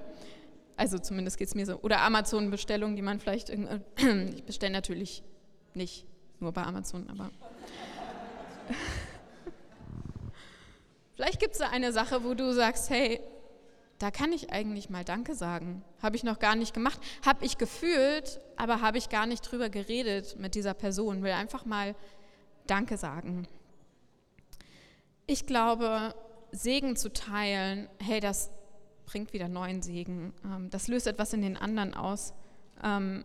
Also 0.76 0.98
zumindest 0.98 1.38
geht 1.38 1.48
es 1.48 1.54
mir 1.54 1.66
so. 1.66 1.78
Oder 1.80 2.00
Amazon-Bestellungen, 2.00 2.96
die 2.96 3.02
man 3.02 3.20
vielleicht, 3.20 3.50
ich 4.34 4.44
bestelle 4.44 4.72
natürlich 4.72 5.22
nicht 5.74 6.06
nur 6.40 6.52
bei 6.52 6.62
Amazon, 6.62 7.08
aber 7.08 7.30
vielleicht 11.14 11.40
gibt 11.40 11.52
es 11.52 11.58
da 11.58 11.68
eine 11.68 11.92
Sache, 11.92 12.24
wo 12.24 12.34
du 12.34 12.52
sagst, 12.52 12.90
hey, 12.90 13.20
da 13.98 14.10
kann 14.10 14.32
ich 14.32 14.50
eigentlich 14.50 14.90
mal 14.90 15.04
Danke 15.04 15.34
sagen. 15.34 15.84
Habe 16.02 16.16
ich 16.16 16.24
noch 16.24 16.38
gar 16.38 16.56
nicht 16.56 16.74
gemacht. 16.74 17.00
Habe 17.24 17.44
ich 17.44 17.58
gefühlt, 17.58 18.40
aber 18.56 18.80
habe 18.80 18.98
ich 18.98 19.08
gar 19.08 19.26
nicht 19.26 19.40
drüber 19.42 19.70
geredet 19.70 20.37
mit 20.38 20.54
dieser 20.54 20.74
Person. 20.74 21.22
Will 21.22 21.32
einfach 21.32 21.64
mal 21.64 21.94
Danke 22.66 22.98
sagen. 22.98 23.46
Ich 25.26 25.46
glaube, 25.46 26.14
Segen 26.50 26.96
zu 26.96 27.12
teilen, 27.12 27.88
hey, 27.98 28.20
das 28.20 28.50
bringt 29.06 29.32
wieder 29.32 29.48
neuen 29.48 29.82
Segen. 29.82 30.32
Ähm, 30.44 30.70
das 30.70 30.88
löst 30.88 31.06
etwas 31.06 31.32
in 31.32 31.42
den 31.42 31.56
anderen 31.56 31.94
aus. 31.94 32.34
Ähm, 32.82 33.24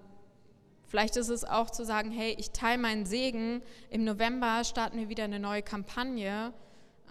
vielleicht 0.88 1.18
ist 1.18 1.30
es 1.30 1.44
auch 1.44 1.70
zu 1.70 1.86
sagen, 1.86 2.12
hey, 2.12 2.36
ich 2.38 2.52
teile 2.52 2.82
meinen 2.82 3.06
Segen. 3.06 3.62
Im 3.90 4.04
November 4.04 4.64
starten 4.64 4.98
wir 4.98 5.10
wieder 5.10 5.24
eine 5.24 5.40
neue 5.40 5.62
Kampagne, 5.62 6.54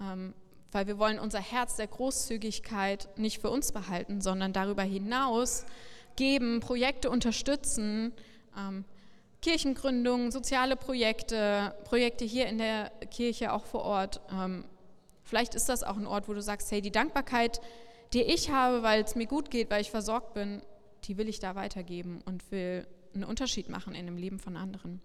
ähm, 0.00 0.34
weil 0.72 0.86
wir 0.86 0.98
wollen 0.98 1.18
unser 1.18 1.40
Herz 1.40 1.76
der 1.76 1.86
Großzügigkeit 1.86 3.08
nicht 3.16 3.40
für 3.40 3.50
uns 3.50 3.72
behalten, 3.72 4.20
sondern 4.20 4.52
darüber 4.52 4.82
hinaus 4.82 5.64
geben, 6.16 6.60
Projekte 6.60 7.10
unterstützen, 7.10 8.12
Kirchengründungen, 9.40 10.30
soziale 10.32 10.74
Projekte, 10.76 11.74
Projekte 11.84 12.24
hier 12.24 12.48
in 12.48 12.58
der 12.58 12.90
Kirche 13.10 13.52
auch 13.52 13.64
vor 13.64 13.82
Ort. 13.82 14.20
Vielleicht 15.22 15.54
ist 15.54 15.68
das 15.68 15.84
auch 15.84 15.96
ein 15.96 16.06
Ort, 16.06 16.28
wo 16.28 16.34
du 16.34 16.42
sagst, 16.42 16.70
hey, 16.70 16.82
die 16.82 16.90
Dankbarkeit, 16.90 17.60
die 18.12 18.22
ich 18.22 18.50
habe, 18.50 18.82
weil 18.82 19.02
es 19.02 19.14
mir 19.14 19.26
gut 19.26 19.50
geht, 19.50 19.70
weil 19.70 19.80
ich 19.80 19.90
versorgt 19.90 20.34
bin, 20.34 20.62
die 21.04 21.16
will 21.16 21.28
ich 21.28 21.38
da 21.38 21.54
weitergeben 21.54 22.20
und 22.24 22.50
will 22.50 22.86
einen 23.14 23.24
Unterschied 23.24 23.68
machen 23.68 23.94
in 23.94 24.06
dem 24.06 24.16
Leben 24.16 24.38
von 24.38 24.56
anderen. 24.56 25.00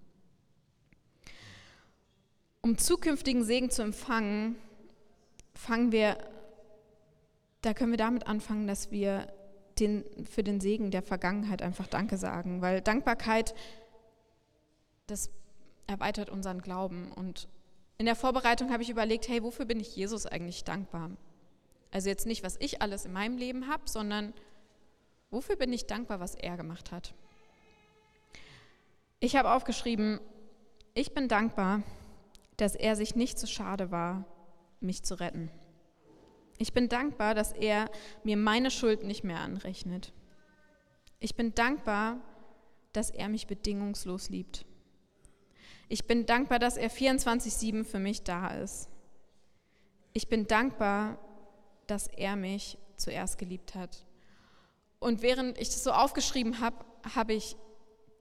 Um 2.61 2.77
zukünftigen 2.77 3.43
Segen 3.43 3.69
zu 3.69 3.81
empfangen, 3.81 4.55
fangen 5.53 5.91
wir, 5.91 6.17
da 7.61 7.73
können 7.73 7.91
wir 7.91 7.97
damit 7.97 8.27
anfangen, 8.27 8.67
dass 8.67 8.91
wir 8.91 9.27
den, 9.79 10.05
für 10.25 10.43
den 10.43 10.61
Segen 10.61 10.91
der 10.91 11.01
Vergangenheit 11.01 11.61
einfach 11.61 11.87
Danke 11.87 12.17
sagen, 12.17 12.61
weil 12.61 12.81
Dankbarkeit, 12.81 13.53
das 15.07 15.29
erweitert 15.87 16.29
unseren 16.29 16.61
Glauben. 16.61 17.11
Und 17.11 17.47
in 17.97 18.05
der 18.05 18.15
Vorbereitung 18.15 18.71
habe 18.71 18.83
ich 18.83 18.89
überlegt, 18.89 19.27
hey, 19.27 19.43
wofür 19.43 19.65
bin 19.65 19.79
ich 19.79 19.95
Jesus 19.95 20.25
eigentlich 20.25 20.63
dankbar? 20.63 21.11
Also 21.93 22.09
jetzt 22.09 22.25
nicht, 22.25 22.41
was 22.41 22.57
ich 22.59 22.81
alles 22.81 23.05
in 23.05 23.13
meinem 23.13 23.37
Leben 23.37 23.67
habe, 23.67 23.83
sondern 23.85 24.33
wofür 25.29 25.55
bin 25.55 25.71
ich 25.71 25.85
dankbar, 25.85 26.19
was 26.19 26.33
er 26.33 26.57
gemacht 26.57 26.91
hat. 26.91 27.13
Ich 29.19 29.35
habe 29.35 29.51
aufgeschrieben, 29.51 30.19
ich 30.95 31.13
bin 31.13 31.27
dankbar, 31.27 31.83
dass 32.57 32.73
er 32.73 32.95
sich 32.95 33.15
nicht 33.15 33.37
zu 33.37 33.45
schade 33.45 33.91
war, 33.91 34.25
mich 34.79 35.03
zu 35.03 35.19
retten. 35.19 35.51
Ich 36.57 36.73
bin 36.73 36.89
dankbar, 36.89 37.35
dass 37.35 37.51
er 37.51 37.91
mir 38.23 38.37
meine 38.37 38.71
Schuld 38.71 39.03
nicht 39.03 39.23
mehr 39.23 39.41
anrechnet. 39.41 40.13
Ich 41.19 41.35
bin 41.35 41.53
dankbar, 41.53 42.17
dass 42.91 43.11
er 43.11 43.29
mich 43.29 43.45
bedingungslos 43.45 44.29
liebt. 44.29 44.65
Ich 45.89 46.07
bin 46.07 46.25
dankbar, 46.25 46.57
dass 46.57 46.75
er 46.75 46.89
24-7 46.89 47.83
für 47.83 47.99
mich 47.99 48.23
da 48.23 48.47
ist. 48.47 48.89
Ich 50.13 50.27
bin 50.27 50.47
dankbar, 50.47 51.19
dass 51.87 52.07
er 52.07 52.35
mich 52.35 52.77
zuerst 52.97 53.37
geliebt 53.37 53.75
hat. 53.75 54.05
Und 54.99 55.21
während 55.21 55.57
ich 55.57 55.69
das 55.69 55.83
so 55.83 55.91
aufgeschrieben 55.91 56.59
habe, 56.59 56.77
habe 57.15 57.33
ich 57.33 57.57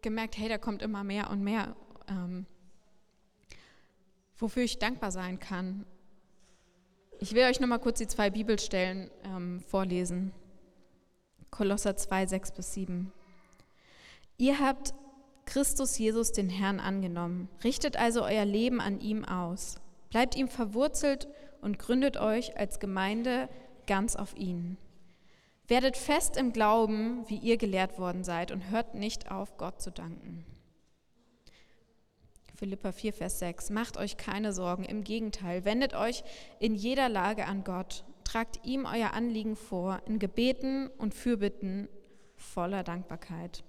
gemerkt, 0.02 0.36
hey, 0.36 0.48
da 0.48 0.58
kommt 0.58 0.82
immer 0.82 1.04
mehr 1.04 1.30
und 1.30 1.42
mehr, 1.42 1.76
ähm, 2.08 2.46
wofür 4.36 4.64
ich 4.64 4.78
dankbar 4.78 5.12
sein 5.12 5.38
kann. 5.38 5.86
Ich 7.20 7.34
will 7.34 7.44
euch 7.44 7.60
nochmal 7.60 7.78
kurz 7.78 7.98
die 7.98 8.08
zwei 8.08 8.30
Bibelstellen 8.30 9.10
ähm, 9.24 9.60
vorlesen. 9.60 10.32
Kolosser 11.52 11.96
2, 11.96 12.26
6 12.26 12.52
bis 12.52 12.74
7. 12.74 13.12
Ihr 14.38 14.58
habt 14.58 14.94
Christus 15.44 15.98
Jesus 15.98 16.32
den 16.32 16.48
Herrn 16.48 16.80
angenommen. 16.80 17.48
Richtet 17.62 17.96
also 17.96 18.24
euer 18.24 18.44
Leben 18.44 18.80
an 18.80 19.00
ihm 19.00 19.24
aus. 19.24 19.76
Bleibt 20.10 20.34
ihm 20.34 20.48
verwurzelt 20.48 21.26
und 21.26 21.32
gründet 21.78 22.16
euch 22.16 22.56
als 22.58 22.80
Gemeinde 22.80 23.48
ganz 23.86 24.16
auf 24.16 24.36
ihn. 24.36 24.76
Werdet 25.68 25.96
fest 25.96 26.36
im 26.36 26.52
Glauben, 26.52 27.24
wie 27.28 27.38
ihr 27.38 27.56
gelehrt 27.56 27.98
worden 27.98 28.24
seid, 28.24 28.50
und 28.50 28.70
hört 28.70 28.94
nicht 28.94 29.30
auf, 29.30 29.56
Gott 29.56 29.80
zu 29.80 29.90
danken. 29.90 30.44
Philippa 32.56 32.92
4, 32.92 33.12
Vers 33.12 33.38
6. 33.38 33.70
Macht 33.70 33.96
euch 33.96 34.16
keine 34.16 34.52
Sorgen, 34.52 34.84
im 34.84 35.02
Gegenteil, 35.02 35.64
wendet 35.64 35.94
euch 35.94 36.22
in 36.58 36.74
jeder 36.74 37.08
Lage 37.08 37.46
an 37.46 37.64
Gott, 37.64 38.04
tragt 38.24 38.64
ihm 38.64 38.86
euer 38.86 39.14
Anliegen 39.14 39.56
vor, 39.56 40.00
in 40.06 40.18
Gebeten 40.18 40.88
und 40.98 41.14
Fürbitten 41.14 41.88
voller 42.36 42.84
Dankbarkeit. 42.84 43.64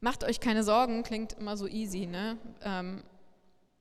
Macht 0.00 0.24
euch 0.24 0.40
keine 0.40 0.62
Sorgen, 0.62 1.02
klingt 1.02 1.32
immer 1.32 1.56
so 1.56 1.66
easy, 1.66 2.06
ne? 2.06 2.38
Ähm, 2.62 3.02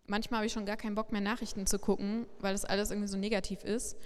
manchmal 0.07 0.39
habe 0.39 0.47
ich 0.47 0.53
schon 0.53 0.65
gar 0.65 0.77
keinen 0.77 0.95
Bock 0.95 1.11
mehr, 1.11 1.21
Nachrichten 1.21 1.65
zu 1.65 1.79
gucken, 1.79 2.25
weil 2.39 2.53
das 2.53 2.65
alles 2.65 2.91
irgendwie 2.91 3.07
so 3.07 3.17
negativ 3.17 3.63
ist. 3.63 3.97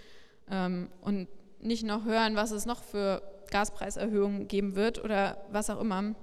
Ähm, 0.50 0.90
und 1.02 1.28
nicht 1.60 1.84
noch 1.84 2.06
hören, 2.06 2.36
was 2.36 2.52
es 2.52 2.66
noch 2.66 2.84
für 2.84 3.22
Gaspreiserhöhungen 3.52 4.48
geben 4.48 4.76
wird 4.76 5.04
oder 5.04 5.46
was 5.52 5.70
auch 5.70 5.80
immer. 5.80 6.16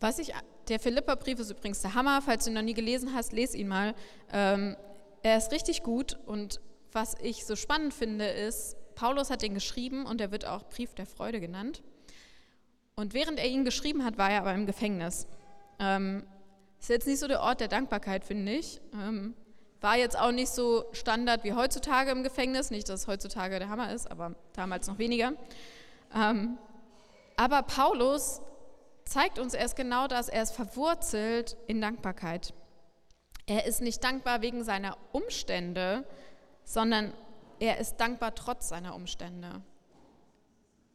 Was 0.00 0.18
ich, 0.18 0.32
der 0.68 0.78
Philippa-Brief 0.78 1.38
ist 1.38 1.50
übrigens 1.50 1.82
der 1.82 1.94
Hammer, 1.94 2.22
falls 2.22 2.44
du 2.44 2.50
ihn 2.50 2.54
noch 2.54 2.62
nie 2.62 2.74
gelesen 2.74 3.14
hast, 3.14 3.32
lese 3.32 3.56
ihn 3.56 3.68
mal. 3.68 3.94
Ähm, 4.32 4.76
er 5.22 5.36
ist 5.38 5.52
richtig 5.52 5.82
gut 5.82 6.18
und 6.26 6.60
was 6.92 7.16
ich 7.22 7.44
so 7.44 7.56
spannend 7.56 7.92
finde, 7.92 8.26
ist, 8.26 8.76
Paulus 8.94 9.30
hat 9.30 9.42
den 9.42 9.54
geschrieben 9.54 10.06
und 10.06 10.20
er 10.20 10.32
wird 10.32 10.44
auch 10.44 10.64
Brief 10.64 10.94
der 10.94 11.06
Freude 11.06 11.40
genannt. 11.40 11.82
Und 12.96 13.14
während 13.14 13.38
er 13.38 13.46
ihn 13.46 13.64
geschrieben 13.64 14.04
hat, 14.04 14.18
war 14.18 14.30
er 14.30 14.40
aber 14.40 14.54
im 14.54 14.66
Gefängnis. 14.66 15.28
Ähm, 15.78 16.24
ist 16.80 16.88
jetzt 16.88 17.06
nicht 17.06 17.18
so 17.18 17.28
der 17.28 17.40
Ort 17.40 17.60
der 17.60 17.68
Dankbarkeit, 17.68 18.24
finde 18.24 18.52
ich. 18.52 18.80
Ähm, 18.94 19.34
war 19.80 19.96
jetzt 19.96 20.18
auch 20.18 20.32
nicht 20.32 20.50
so 20.50 20.84
Standard 20.92 21.44
wie 21.44 21.52
heutzutage 21.52 22.10
im 22.10 22.22
Gefängnis. 22.22 22.70
Nicht, 22.70 22.88
dass 22.88 23.02
es 23.02 23.06
heutzutage 23.06 23.58
der 23.58 23.68
Hammer 23.68 23.92
ist, 23.92 24.10
aber 24.10 24.34
damals 24.54 24.88
noch 24.88 24.98
weniger. 24.98 25.32
Ähm, 26.14 26.58
aber 27.36 27.62
Paulus 27.62 28.40
zeigt 29.04 29.38
uns 29.38 29.54
erst 29.54 29.76
genau 29.76 30.08
das. 30.08 30.28
Er 30.28 30.42
ist 30.42 30.52
verwurzelt 30.52 31.56
in 31.66 31.80
Dankbarkeit. 31.80 32.52
Er 33.46 33.64
ist 33.66 33.80
nicht 33.80 34.02
dankbar 34.04 34.42
wegen 34.42 34.64
seiner 34.64 34.96
Umstände, 35.12 36.04
sondern 36.64 37.12
er 37.60 37.78
ist 37.78 37.96
dankbar 37.96 38.34
trotz 38.34 38.68
seiner 38.68 38.94
Umstände. 38.94 39.62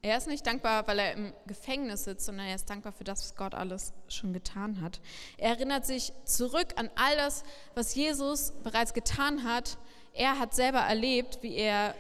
Er 0.06 0.18
ist 0.18 0.28
nicht 0.28 0.46
dankbar, 0.46 0.86
weil 0.86 1.00
er 1.00 1.14
im 1.14 1.32
Gefängnis 1.48 2.04
sitzt, 2.04 2.26
sondern 2.26 2.48
er 2.48 2.56
ist 2.56 2.70
dankbar 2.70 2.92
für 2.92 3.06
das, 3.06 3.22
was 3.22 3.36
Gott 3.38 3.56
alles 3.56 3.94
schon 4.10 4.34
getan 4.34 4.82
hat. 4.82 5.00
Er 5.38 5.52
erinnert 5.52 5.86
sich 5.86 6.12
zurück 6.26 6.74
an 6.76 6.90
all 6.96 7.16
das, 7.16 7.46
was 7.74 7.96
Jesus 7.96 8.52
bereits 8.64 8.94
getan 8.94 9.46
hat. 9.46 9.78
Er 10.12 10.40
hat 10.40 10.54
selber 10.54 10.80
erlebt, 10.80 11.40
wie 11.42 11.56
er 11.56 11.96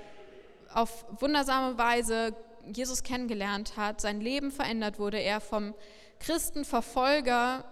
auf 0.73 1.05
wundersame 1.21 1.77
Weise 1.77 2.35
Jesus 2.73 3.03
kennengelernt 3.03 3.77
hat, 3.77 4.01
sein 4.01 4.19
Leben 4.19 4.51
verändert 4.51 4.99
wurde, 4.99 5.19
er 5.19 5.39
vom 5.39 5.73
Christenverfolger 6.19 7.63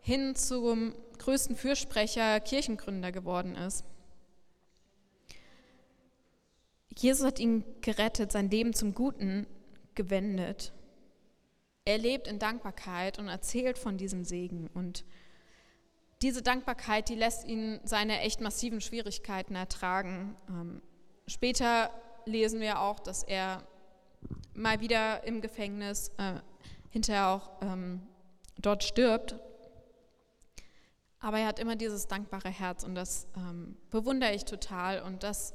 hin 0.00 0.36
zum 0.36 0.94
größten 1.18 1.56
Fürsprecher, 1.56 2.38
Kirchengründer 2.38 3.10
geworden 3.10 3.56
ist. 3.56 3.84
Jesus 6.96 7.26
hat 7.26 7.40
ihn 7.40 7.64
gerettet, 7.80 8.30
sein 8.30 8.50
Leben 8.50 8.72
zum 8.72 8.94
Guten 8.94 9.48
gewendet. 9.94 10.72
Er 11.84 11.98
lebt 11.98 12.28
in 12.28 12.38
Dankbarkeit 12.38 13.18
und 13.18 13.28
erzählt 13.28 13.78
von 13.78 13.96
diesem 13.96 14.24
Segen. 14.24 14.68
Und 14.72 15.04
diese 16.22 16.42
Dankbarkeit, 16.42 17.08
die 17.08 17.14
lässt 17.14 17.44
ihn 17.44 17.80
seine 17.84 18.20
echt 18.20 18.40
massiven 18.40 18.80
Schwierigkeiten 18.80 19.54
ertragen. 19.54 20.36
Ähm, 20.48 20.82
später 21.26 21.90
lesen 22.24 22.60
wir 22.60 22.80
auch, 22.80 23.00
dass 23.00 23.22
er 23.22 23.62
mal 24.54 24.80
wieder 24.80 25.24
im 25.24 25.40
Gefängnis, 25.40 26.10
äh, 26.16 26.40
hinterher 26.90 27.28
auch 27.28 27.50
ähm, 27.60 28.06
dort 28.58 28.84
stirbt. 28.84 29.36
Aber 31.20 31.38
er 31.38 31.46
hat 31.46 31.58
immer 31.58 31.76
dieses 31.76 32.06
dankbare 32.06 32.50
Herz 32.50 32.84
und 32.84 32.94
das 32.94 33.26
ähm, 33.36 33.76
bewundere 33.90 34.34
ich 34.34 34.44
total 34.44 35.02
und 35.02 35.22
das 35.22 35.54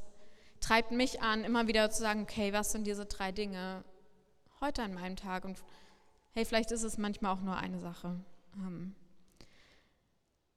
treibt 0.60 0.92
mich 0.92 1.22
an, 1.22 1.44
immer 1.44 1.68
wieder 1.68 1.90
zu 1.90 2.02
sagen, 2.02 2.24
okay, 2.24 2.54
was 2.54 2.72
sind 2.72 2.86
diese 2.86 3.06
drei 3.06 3.32
Dinge 3.32 3.84
heute 4.62 4.84
an 4.84 4.94
meinem 4.94 5.16
Tag 5.16 5.46
und 5.46 5.62
hey, 6.32 6.46
vielleicht 6.46 6.72
ist 6.72 6.84
es 6.84 6.98
manchmal 6.98 7.34
auch 7.34 7.42
nur 7.42 7.58
eine 7.58 7.80
Sache. 7.80 8.20
Ähm, 8.56 8.96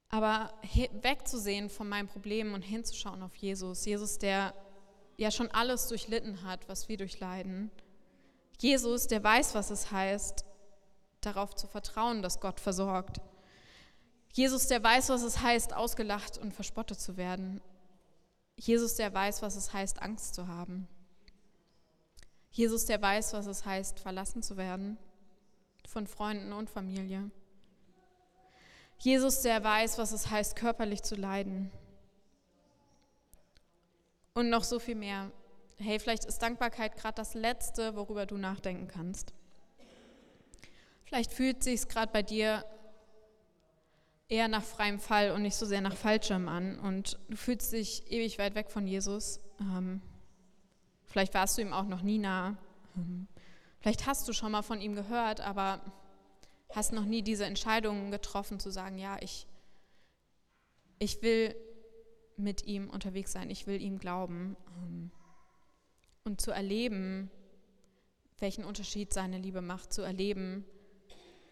aber 0.08 0.52
wegzusehen 1.00 1.70
von 1.70 1.88
meinen 1.88 2.08
Problemen 2.08 2.54
und 2.54 2.62
hinzuschauen 2.62 3.22
auf 3.22 3.34
Jesus, 3.36 3.84
Jesus, 3.84 4.18
der 4.18 4.54
ja 5.16 5.30
schon 5.30 5.50
alles 5.50 5.88
durchlitten 5.88 6.42
hat, 6.42 6.68
was 6.68 6.88
wir 6.88 6.96
durchleiden. 6.96 7.70
Jesus, 8.58 9.06
der 9.06 9.22
weiß, 9.24 9.54
was 9.54 9.70
es 9.70 9.90
heißt, 9.90 10.44
darauf 11.20 11.54
zu 11.54 11.66
vertrauen, 11.66 12.22
dass 12.22 12.40
Gott 12.40 12.60
versorgt. 12.60 13.20
Jesus, 14.32 14.66
der 14.66 14.82
weiß, 14.82 15.08
was 15.10 15.22
es 15.22 15.40
heißt, 15.40 15.74
ausgelacht 15.74 16.38
und 16.38 16.52
verspottet 16.52 17.00
zu 17.00 17.16
werden. 17.16 17.60
Jesus, 18.56 18.96
der 18.96 19.12
weiß, 19.12 19.42
was 19.42 19.56
es 19.56 19.72
heißt, 19.72 20.02
Angst 20.02 20.34
zu 20.34 20.48
haben. 20.48 20.88
Jesus, 22.52 22.84
der 22.84 23.00
weiß, 23.00 23.32
was 23.32 23.46
es 23.46 23.64
heißt, 23.64 23.98
verlassen 23.98 24.42
zu 24.42 24.56
werden 24.56 24.98
von 25.88 26.06
Freunden 26.06 26.52
und 26.52 26.68
Familie. 26.68 27.30
Jesus, 28.98 29.40
der 29.40 29.64
weiß, 29.64 29.98
was 29.98 30.12
es 30.12 30.30
heißt, 30.30 30.54
körperlich 30.54 31.02
zu 31.02 31.16
leiden. 31.16 31.72
Und 34.34 34.50
noch 34.50 34.64
so 34.64 34.78
viel 34.78 34.94
mehr. 34.94 35.32
Hey, 35.78 35.98
vielleicht 35.98 36.26
ist 36.26 36.40
Dankbarkeit 36.40 36.96
gerade 36.96 37.14
das 37.16 37.34
Letzte, 37.34 37.96
worüber 37.96 38.26
du 38.26 38.36
nachdenken 38.36 38.86
kannst. 38.86 39.32
Vielleicht 41.04 41.32
fühlt 41.32 41.64
sich 41.64 41.88
gerade 41.88 42.12
bei 42.12 42.22
dir 42.22 42.64
eher 44.28 44.48
nach 44.48 44.62
freiem 44.62 44.98
Fall 44.98 45.32
und 45.32 45.42
nicht 45.42 45.56
so 45.56 45.66
sehr 45.66 45.80
nach 45.80 45.96
Fallschirm 45.96 46.48
an 46.48 46.78
und 46.78 47.18
du 47.28 47.36
fühlst 47.36 47.72
dich 47.72 48.10
ewig 48.10 48.38
weit 48.38 48.54
weg 48.54 48.70
von 48.70 48.86
Jesus. 48.86 49.40
Ähm, 49.60 50.00
vielleicht 51.12 51.34
warst 51.34 51.58
du 51.58 51.62
ihm 51.62 51.72
auch 51.72 51.86
noch 51.86 52.02
nie 52.02 52.18
nah. 52.18 52.56
Ähm, 52.96 53.28
vielleicht 53.80 54.06
hast 54.06 54.26
du 54.26 54.32
schon 54.32 54.52
mal 54.52 54.62
von 54.62 54.80
ihm 54.80 54.94
gehört, 54.94 55.40
aber 55.40 55.80
hast 56.70 56.92
noch 56.92 57.04
nie 57.04 57.22
diese 57.22 57.44
Entscheidung 57.44 58.10
getroffen 58.10 58.58
zu 58.58 58.70
sagen, 58.70 58.98
ja, 58.98 59.18
ich, 59.20 59.46
ich 60.98 61.22
will 61.22 61.54
mit 62.38 62.64
ihm 62.64 62.88
unterwegs 62.88 63.30
sein, 63.30 63.50
ich 63.50 63.66
will 63.66 63.80
ihm 63.80 63.98
glauben 63.98 64.56
ähm, 64.78 65.10
und 66.24 66.40
zu 66.40 66.50
erleben, 66.50 67.30
welchen 68.38 68.64
Unterschied 68.64 69.12
seine 69.12 69.38
Liebe 69.38 69.60
macht, 69.60 69.92
zu 69.92 70.00
erleben, 70.02 70.64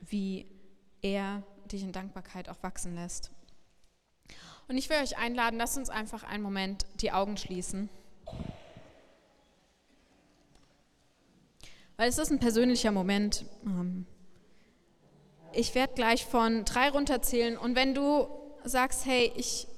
wie 0.00 0.46
er 1.02 1.42
dich 1.70 1.82
in 1.82 1.92
Dankbarkeit 1.92 2.48
auch 2.48 2.62
wachsen 2.62 2.94
lässt. 2.94 3.30
Und 4.68 4.78
ich 4.78 4.88
will 4.88 4.96
euch 4.96 5.18
einladen, 5.18 5.58
lasst 5.58 5.76
uns 5.76 5.90
einfach 5.90 6.22
einen 6.22 6.42
Moment 6.42 6.86
die 7.00 7.12
Augen 7.12 7.36
schließen. 7.36 7.90
Weil 12.00 12.08
es 12.08 12.16
ist 12.16 12.30
ein 12.30 12.38
persönlicher 12.38 12.92
Moment. 12.92 13.44
Ähm, 13.66 14.06
ich 15.52 15.74
werde 15.74 15.92
gleich 15.92 16.24
von 16.24 16.64
drei 16.64 16.88
runterzählen 16.88 17.58
und 17.58 17.76
wenn 17.76 17.94
du 17.94 18.26
sagst, 18.64 19.04
hey, 19.04 19.30
ich 19.36 19.68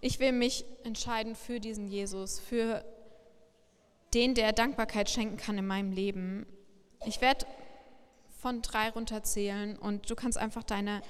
ich 0.00 0.20
will 0.20 0.30
mich 0.30 0.64
entscheiden 0.84 1.34
für 1.34 1.58
diesen 1.58 1.88
Jesus, 1.88 2.38
für 2.38 2.84
den, 4.12 4.36
der 4.36 4.52
Dankbarkeit 4.52 5.10
schenken 5.10 5.36
kann 5.36 5.58
in 5.58 5.66
meinem 5.66 5.90
Leben. 5.90 6.46
Ich 7.06 7.20
werde 7.20 7.44
von 8.38 8.62
drei 8.62 8.90
runterzählen 8.90 9.76
und 9.76 10.08
du 10.08 10.14
kannst 10.14 10.38
einfach 10.38 10.62
deine 10.62 11.02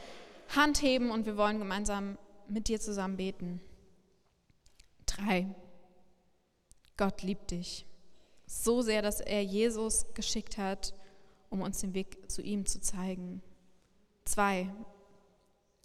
Hand 0.57 0.81
heben 0.81 1.11
und 1.11 1.27
wir 1.27 1.37
wollen 1.37 1.59
gemeinsam 1.59 2.16
mit 2.48 2.68
dir 2.68 2.81
zusammen 2.81 3.18
beten. 3.18 3.61
Drei. 5.05 5.46
Gott 6.96 7.20
liebt 7.20 7.50
dich 7.50 7.85
so 8.46 8.83
sehr, 8.83 9.02
dass 9.02 9.20
er 9.20 9.42
Jesus 9.42 10.07
geschickt 10.14 10.59
hat, 10.59 10.94
um 11.50 11.62
uns 11.62 11.80
den 11.80 11.94
Weg 11.94 12.30
zu 12.30 12.42
ihm 12.42 12.66
zu 12.66 12.80
zeigen. 12.80 13.42
Zwei. 14.24 14.72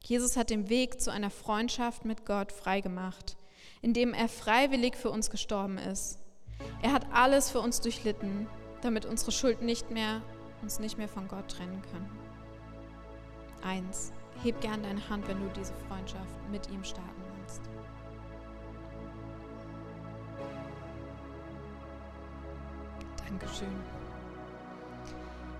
Jesus 0.04 0.38
hat 0.38 0.50
den 0.50 0.70
Weg 0.70 1.02
zu 1.02 1.12
einer 1.12 1.30
Freundschaft 1.30 2.06
mit 2.06 2.26
Gott 2.26 2.52
freigemacht, 2.52 3.38
indem 3.82 4.14
er 4.14 4.30
freiwillig 4.30 4.96
für 4.96 5.12
uns 5.12 5.30
gestorben 5.30 5.78
ist. 5.78 6.20
Er 6.82 6.94
hat 6.94 7.08
alles 7.14 7.50
für 7.50 7.60
uns 7.60 7.82
durchlitten, 7.82 8.48
damit 8.82 9.06
unsere 9.06 9.32
Schuld 9.32 9.62
nicht 9.62 9.92
mehr, 9.92 10.22
uns 10.62 10.80
nicht 10.80 10.98
mehr 10.98 11.10
von 11.10 11.28
Gott 11.28 11.50
trennen 11.50 11.82
kann. 11.92 12.10
Eins. 13.62 14.14
Heb 14.42 14.62
gern 14.62 14.84
deine 14.84 15.10
Hand, 15.10 15.28
wenn 15.28 15.42
du 15.42 15.50
diese 15.54 15.74
Freundschaft 15.90 16.50
mit 16.50 16.70
ihm 16.70 16.86
starten 16.86 17.29
Dankeschön. 23.30 23.68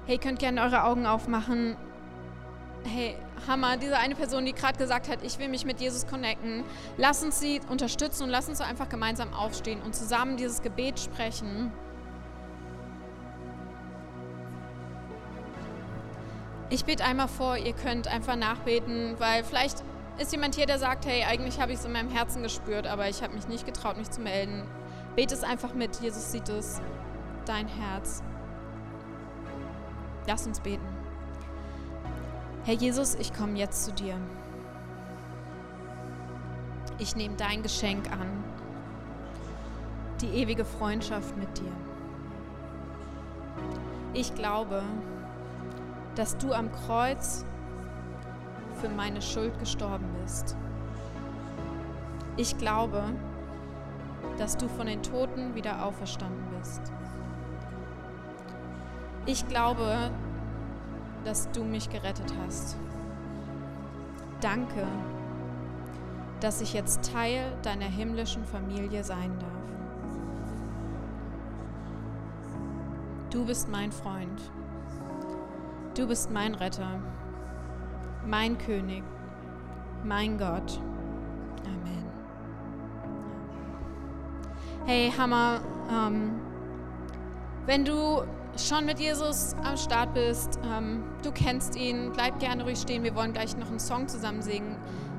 Hey, 0.06 0.18
könnt 0.18 0.40
gerne 0.40 0.62
eure 0.62 0.84
Augen 0.84 1.06
aufmachen 1.06 1.78
hey, 2.86 3.16
Hammer, 3.48 3.78
diese 3.78 3.98
eine 3.98 4.16
Person, 4.16 4.46
die 4.46 4.54
gerade 4.54 4.78
gesagt 4.78 5.10
hat, 5.10 5.24
ich 5.24 5.40
will 5.40 5.48
mich 5.48 5.66
mit 5.66 5.80
Jesus 5.80 6.08
connecten, 6.08 6.64
lass 6.98 7.24
uns 7.24 7.40
sie 7.40 7.62
unterstützen 7.70 8.24
und 8.24 8.30
lass 8.30 8.50
uns 8.50 8.62
einfach 8.62 8.90
gemeinsam 8.90 9.34
aufstehen 9.34 9.82
und 9.82 9.96
zusammen 9.96 10.38
dieses 10.38 10.62
Gebet 10.62 11.00
sprechen. 11.00 11.72
Ich 16.70 16.86
bete 16.86 17.04
einmal 17.04 17.28
vor, 17.28 17.58
ihr 17.58 17.74
könnt 17.74 18.08
einfach 18.08 18.36
nachbeten, 18.36 19.16
weil 19.18 19.44
vielleicht 19.44 19.84
ist 20.20 20.32
jemand 20.32 20.54
hier, 20.54 20.68
der 20.68 20.78
sagt, 20.78 21.06
hey, 21.08 21.24
eigentlich 21.24 21.60
habe 21.60 21.72
ich 21.72 21.80
es 21.80 21.86
in 21.86 21.94
meinem 21.94 22.12
Herzen 22.12 22.44
gespürt, 22.44 22.86
aber 22.86 23.10
ich 23.10 23.24
habe 23.24 23.34
mich 23.34 23.48
nicht 23.48 23.66
getraut, 23.66 23.98
mich 23.98 24.12
zu 24.12 24.22
melden. 24.22 24.64
Bete 25.16 25.34
es 25.34 25.44
einfach 25.44 25.74
mit, 25.74 26.00
Jesus 26.02 26.32
sieht 26.32 26.48
es, 26.50 26.80
dein 27.50 27.68
Herz. 27.68 28.22
Lass 30.28 30.46
uns 30.46 30.60
beten. 30.60 30.86
Herr 32.64 32.76
Jesus, 32.76 33.16
ich 33.16 33.34
komme 33.34 33.58
jetzt 33.58 33.86
zu 33.86 33.92
dir. 33.92 34.16
Ich 37.00 37.16
nehme 37.16 37.36
dein 37.38 37.64
Geschenk 37.64 38.12
an, 38.12 38.44
die 40.22 40.28
ewige 40.28 40.64
Freundschaft 40.64 41.36
mit 41.38 41.58
dir. 41.58 41.72
Ich 44.14 44.36
glaube, 44.36 44.84
dass 46.14 46.38
du 46.38 46.54
am 46.54 46.72
Kreuz 46.72 47.46
für 48.80 48.90
meine 48.90 49.24
Schuld 49.24 49.58
gestorben 49.58 50.06
bist. 50.22 50.56
Ich 52.38 52.58
glaube, 52.60 53.04
dass 54.38 54.56
du 54.56 54.68
von 54.68 54.86
den 54.86 55.02
Toten 55.02 55.56
wieder 55.56 55.84
auferstanden 55.84 56.46
bist. 56.60 56.92
Ich 59.30 59.48
glaube, 59.48 60.10
dass 61.24 61.52
du 61.52 61.64
mich 61.64 61.88
gerettet 61.92 62.34
hast. 62.44 62.76
Danke, 64.42 64.88
dass 66.40 66.62
ich 66.62 66.74
jetzt 66.74 67.14
Teil 67.14 67.56
deiner 67.62 67.86
himmlischen 67.86 68.44
Familie 68.44 69.04
sein 69.04 69.32
darf. 69.38 69.52
Du 73.30 73.46
bist 73.46 73.70
mein 73.70 73.92
Freund. 73.92 74.42
Du 75.96 76.08
bist 76.08 76.32
mein 76.32 76.56
Retter, 76.56 77.00
mein 78.26 78.58
König, 78.58 79.04
mein 80.04 80.40
Gott. 80.40 80.82
Amen. 81.68 82.06
Hey, 84.88 85.14
Hammer, 85.16 85.62
ähm, 85.92 86.32
wenn 87.68 87.86
du 87.86 88.24
schon 88.68 88.86
mit 88.86 89.00
Jesus 89.00 89.56
am 89.64 89.78
Start 89.78 90.14
bist, 90.14 90.60
ähm, 90.64 91.04
du 91.24 91.32
kennst 91.32 91.76
ihn, 91.76 92.12
bleib 92.14 92.40
gerne 92.40 92.64
ruhig 92.64 92.80
stehen, 92.80 93.04
wir 93.04 93.16
wollen 93.16 93.34
gleich 93.34 93.56
noch 93.58 93.70
einen 93.70 93.80
Song 93.80 94.08
zusammen 94.08 94.42
singen, 94.42 94.76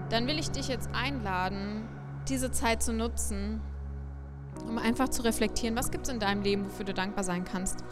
dann 0.09 0.26
will 0.26 0.38
ich 0.38 0.50
dich 0.50 0.68
jetzt 0.68 0.90
einladen, 0.92 1.88
diese 2.29 2.50
Zeit 2.50 2.83
zu 2.83 2.92
nutzen, 2.92 3.61
um 4.66 4.79
einfach 4.79 5.09
zu 5.09 5.22
reflektieren, 5.22 5.76
was 5.76 5.90
gibt 5.90 6.07
es 6.07 6.12
in 6.12 6.20
deinem 6.20 6.42
Leben, 6.42 6.66
wofür 6.66 6.85
du 6.85 6.94
dankbar 6.94 7.24
sein 7.24 7.44
kannst. 7.44 7.85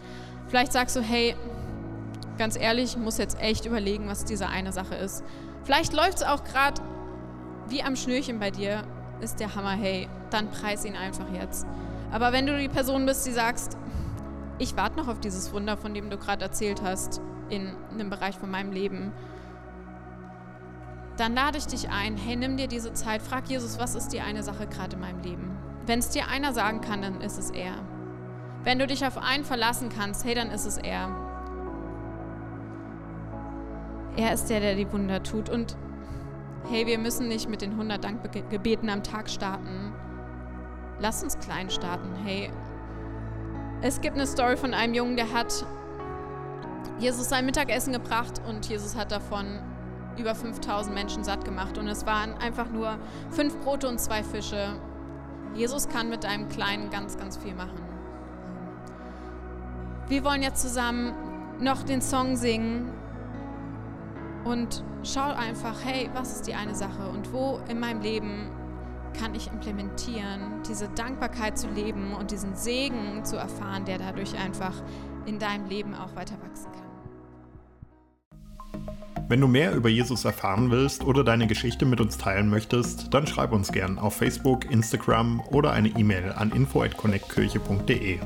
Vielleicht 0.48 0.72
sagst 0.72 0.96
du, 0.96 1.00
hey, 1.00 1.36
ganz 2.36 2.56
ehrlich, 2.56 2.96
ich 2.96 2.98
muss 2.98 3.18
jetzt 3.18 3.40
echt 3.40 3.66
überlegen, 3.66 4.08
was 4.08 4.24
diese 4.24 4.48
eine 4.48 4.72
Sache 4.72 4.94
ist. 4.94 5.24
Vielleicht 5.64 5.92
läuft 5.92 6.18
es 6.18 6.22
auch 6.22 6.44
gerade 6.44 6.80
wie 7.68 7.82
am 7.82 7.96
Schnürchen 7.96 8.38
bei 8.38 8.50
dir, 8.50 8.82
ist 9.20 9.40
der 9.40 9.54
Hammer, 9.54 9.72
hey, 9.72 10.08
dann 10.30 10.50
preis 10.50 10.84
ihn 10.84 10.96
einfach 10.96 11.26
jetzt. 11.32 11.66
Aber 12.10 12.32
wenn 12.32 12.46
du 12.46 12.58
die 12.58 12.68
Person 12.68 13.04
bist, 13.06 13.26
die 13.26 13.32
sagst, 13.32 13.76
ich 14.58 14.76
warte 14.76 14.98
noch 14.98 15.08
auf 15.08 15.20
dieses 15.20 15.52
Wunder, 15.52 15.76
von 15.76 15.94
dem 15.94 16.10
du 16.10 16.18
gerade 16.18 16.44
erzählt 16.44 16.82
hast, 16.82 17.20
in 17.48 17.74
einem 17.92 18.10
Bereich 18.10 18.36
von 18.36 18.50
meinem 18.50 18.72
Leben, 18.72 19.12
dann 21.16 21.34
lade 21.34 21.58
ich 21.58 21.66
dich 21.66 21.90
ein, 21.90 22.16
hey, 22.16 22.36
nimm 22.36 22.56
dir 22.56 22.68
diese 22.68 22.92
Zeit, 22.92 23.22
frag 23.22 23.48
Jesus, 23.48 23.78
was 23.78 23.94
ist 23.94 24.08
die 24.08 24.20
eine 24.20 24.42
Sache 24.42 24.66
gerade 24.66 24.94
in 24.94 25.00
meinem 25.00 25.20
Leben? 25.20 25.56
Wenn 25.84 25.98
es 25.98 26.10
dir 26.10 26.28
einer 26.28 26.52
sagen 26.52 26.80
kann, 26.80 27.02
dann 27.02 27.20
ist 27.20 27.38
es 27.38 27.50
er. 27.50 27.74
Wenn 28.62 28.78
du 28.78 28.86
dich 28.86 29.04
auf 29.04 29.18
einen 29.18 29.44
verlassen 29.44 29.88
kannst, 29.88 30.24
hey, 30.24 30.34
dann 30.34 30.50
ist 30.50 30.66
es 30.66 30.76
er. 30.76 31.08
Er 34.16 34.32
ist 34.32 34.46
der, 34.46 34.60
der 34.60 34.74
die 34.74 34.90
Wunder 34.92 35.22
tut. 35.22 35.48
Und 35.48 35.76
hey, 36.68 36.86
wir 36.86 36.98
müssen 36.98 37.28
nicht 37.28 37.48
mit 37.48 37.62
den 37.62 37.72
100 37.72 38.02
Dankgebeten 38.02 38.90
am 38.90 39.02
Tag 39.02 39.30
starten. 39.30 39.92
Lass 41.00 41.22
uns 41.22 41.38
klein 41.38 41.70
starten. 41.70 42.14
Hey, 42.24 42.50
es 43.82 44.00
gibt 44.00 44.16
eine 44.16 44.26
Story 44.26 44.56
von 44.56 44.74
einem 44.74 44.94
Jungen, 44.94 45.16
der 45.16 45.32
hat 45.32 45.64
Jesus 46.98 47.28
sein 47.28 47.46
Mittagessen 47.46 47.92
gebracht 47.92 48.40
und 48.48 48.68
Jesus 48.68 48.96
hat 48.96 49.12
davon 49.12 49.46
über 50.16 50.34
5000 50.34 50.92
Menschen 50.94 51.22
satt 51.22 51.44
gemacht. 51.44 51.78
Und 51.78 51.86
es 51.86 52.04
waren 52.06 52.34
einfach 52.38 52.68
nur 52.70 52.98
fünf 53.30 53.56
Brote 53.60 53.88
und 53.88 54.00
zwei 54.00 54.24
Fische. 54.24 54.74
Jesus 55.54 55.88
kann 55.88 56.08
mit 56.08 56.24
einem 56.24 56.48
Kleinen 56.48 56.90
ganz, 56.90 57.16
ganz 57.16 57.36
viel 57.36 57.54
machen. 57.54 57.80
Wir 60.08 60.24
wollen 60.24 60.42
jetzt 60.42 60.60
zusammen 60.60 61.14
noch 61.60 61.82
den 61.82 62.02
Song 62.02 62.36
singen 62.36 62.90
und 64.44 64.82
schau 65.04 65.32
einfach, 65.32 65.84
hey, 65.84 66.10
was 66.14 66.32
ist 66.32 66.46
die 66.46 66.54
eine 66.54 66.74
Sache 66.74 67.08
und 67.12 67.32
wo 67.32 67.60
in 67.68 67.78
meinem 67.78 68.00
Leben 68.00 68.50
kann 69.18 69.34
ich 69.34 69.48
implementieren, 69.48 70.62
diese 70.68 70.88
Dankbarkeit 70.88 71.58
zu 71.58 71.68
leben 71.68 72.14
und 72.14 72.30
diesen 72.30 72.54
Segen 72.54 73.24
zu 73.24 73.36
erfahren, 73.36 73.84
der 73.84 73.98
dadurch 73.98 74.34
einfach 74.38 74.74
in 75.26 75.38
deinem 75.38 75.66
Leben 75.68 75.94
auch 75.94 76.14
weiter 76.16 76.36
wachsen 76.42 76.70
kann. 76.72 76.88
Wenn 79.28 79.42
du 79.42 79.48
mehr 79.48 79.74
über 79.74 79.90
Jesus 79.90 80.24
erfahren 80.24 80.70
willst 80.70 81.04
oder 81.04 81.22
deine 81.22 81.46
Geschichte 81.46 81.84
mit 81.84 82.00
uns 82.00 82.16
teilen 82.16 82.48
möchtest, 82.48 83.12
dann 83.12 83.26
schreib 83.26 83.52
uns 83.52 83.70
gern 83.72 83.98
auf 83.98 84.16
Facebook, 84.16 84.70
Instagram 84.70 85.42
oder 85.50 85.72
eine 85.72 85.88
E-Mail 85.88 86.32
an 86.32 86.50
info@connectkirche.de. 86.50 88.20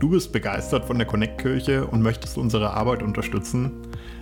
Du 0.00 0.10
bist 0.10 0.32
begeistert 0.32 0.86
von 0.86 0.98
der 0.98 1.06
Connect 1.06 1.40
Kirche 1.40 1.86
und 1.86 2.02
möchtest 2.02 2.36
unsere 2.36 2.72
Arbeit 2.72 3.02
unterstützen? 3.02 3.70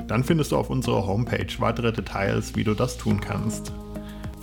Dann 0.06 0.22
findest 0.22 0.52
du 0.52 0.56
auf 0.56 0.68
unserer 0.68 1.06
Homepage 1.06 1.46
weitere 1.58 1.92
Details, 1.92 2.56
wie 2.56 2.64
du 2.64 2.74
das 2.74 2.98
tun 2.98 3.20
kannst. 3.20 3.72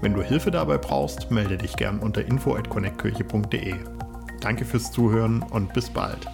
Wenn 0.00 0.14
du 0.14 0.22
Hilfe 0.22 0.50
dabei 0.50 0.78
brauchst, 0.78 1.30
melde 1.30 1.56
dich 1.56 1.76
gern 1.76 1.98
unter 1.98 2.24
info@connectkirche.de. 2.24 3.74
Danke 4.40 4.64
fürs 4.64 4.92
Zuhören 4.92 5.42
und 5.42 5.72
bis 5.72 5.90
bald. 5.90 6.28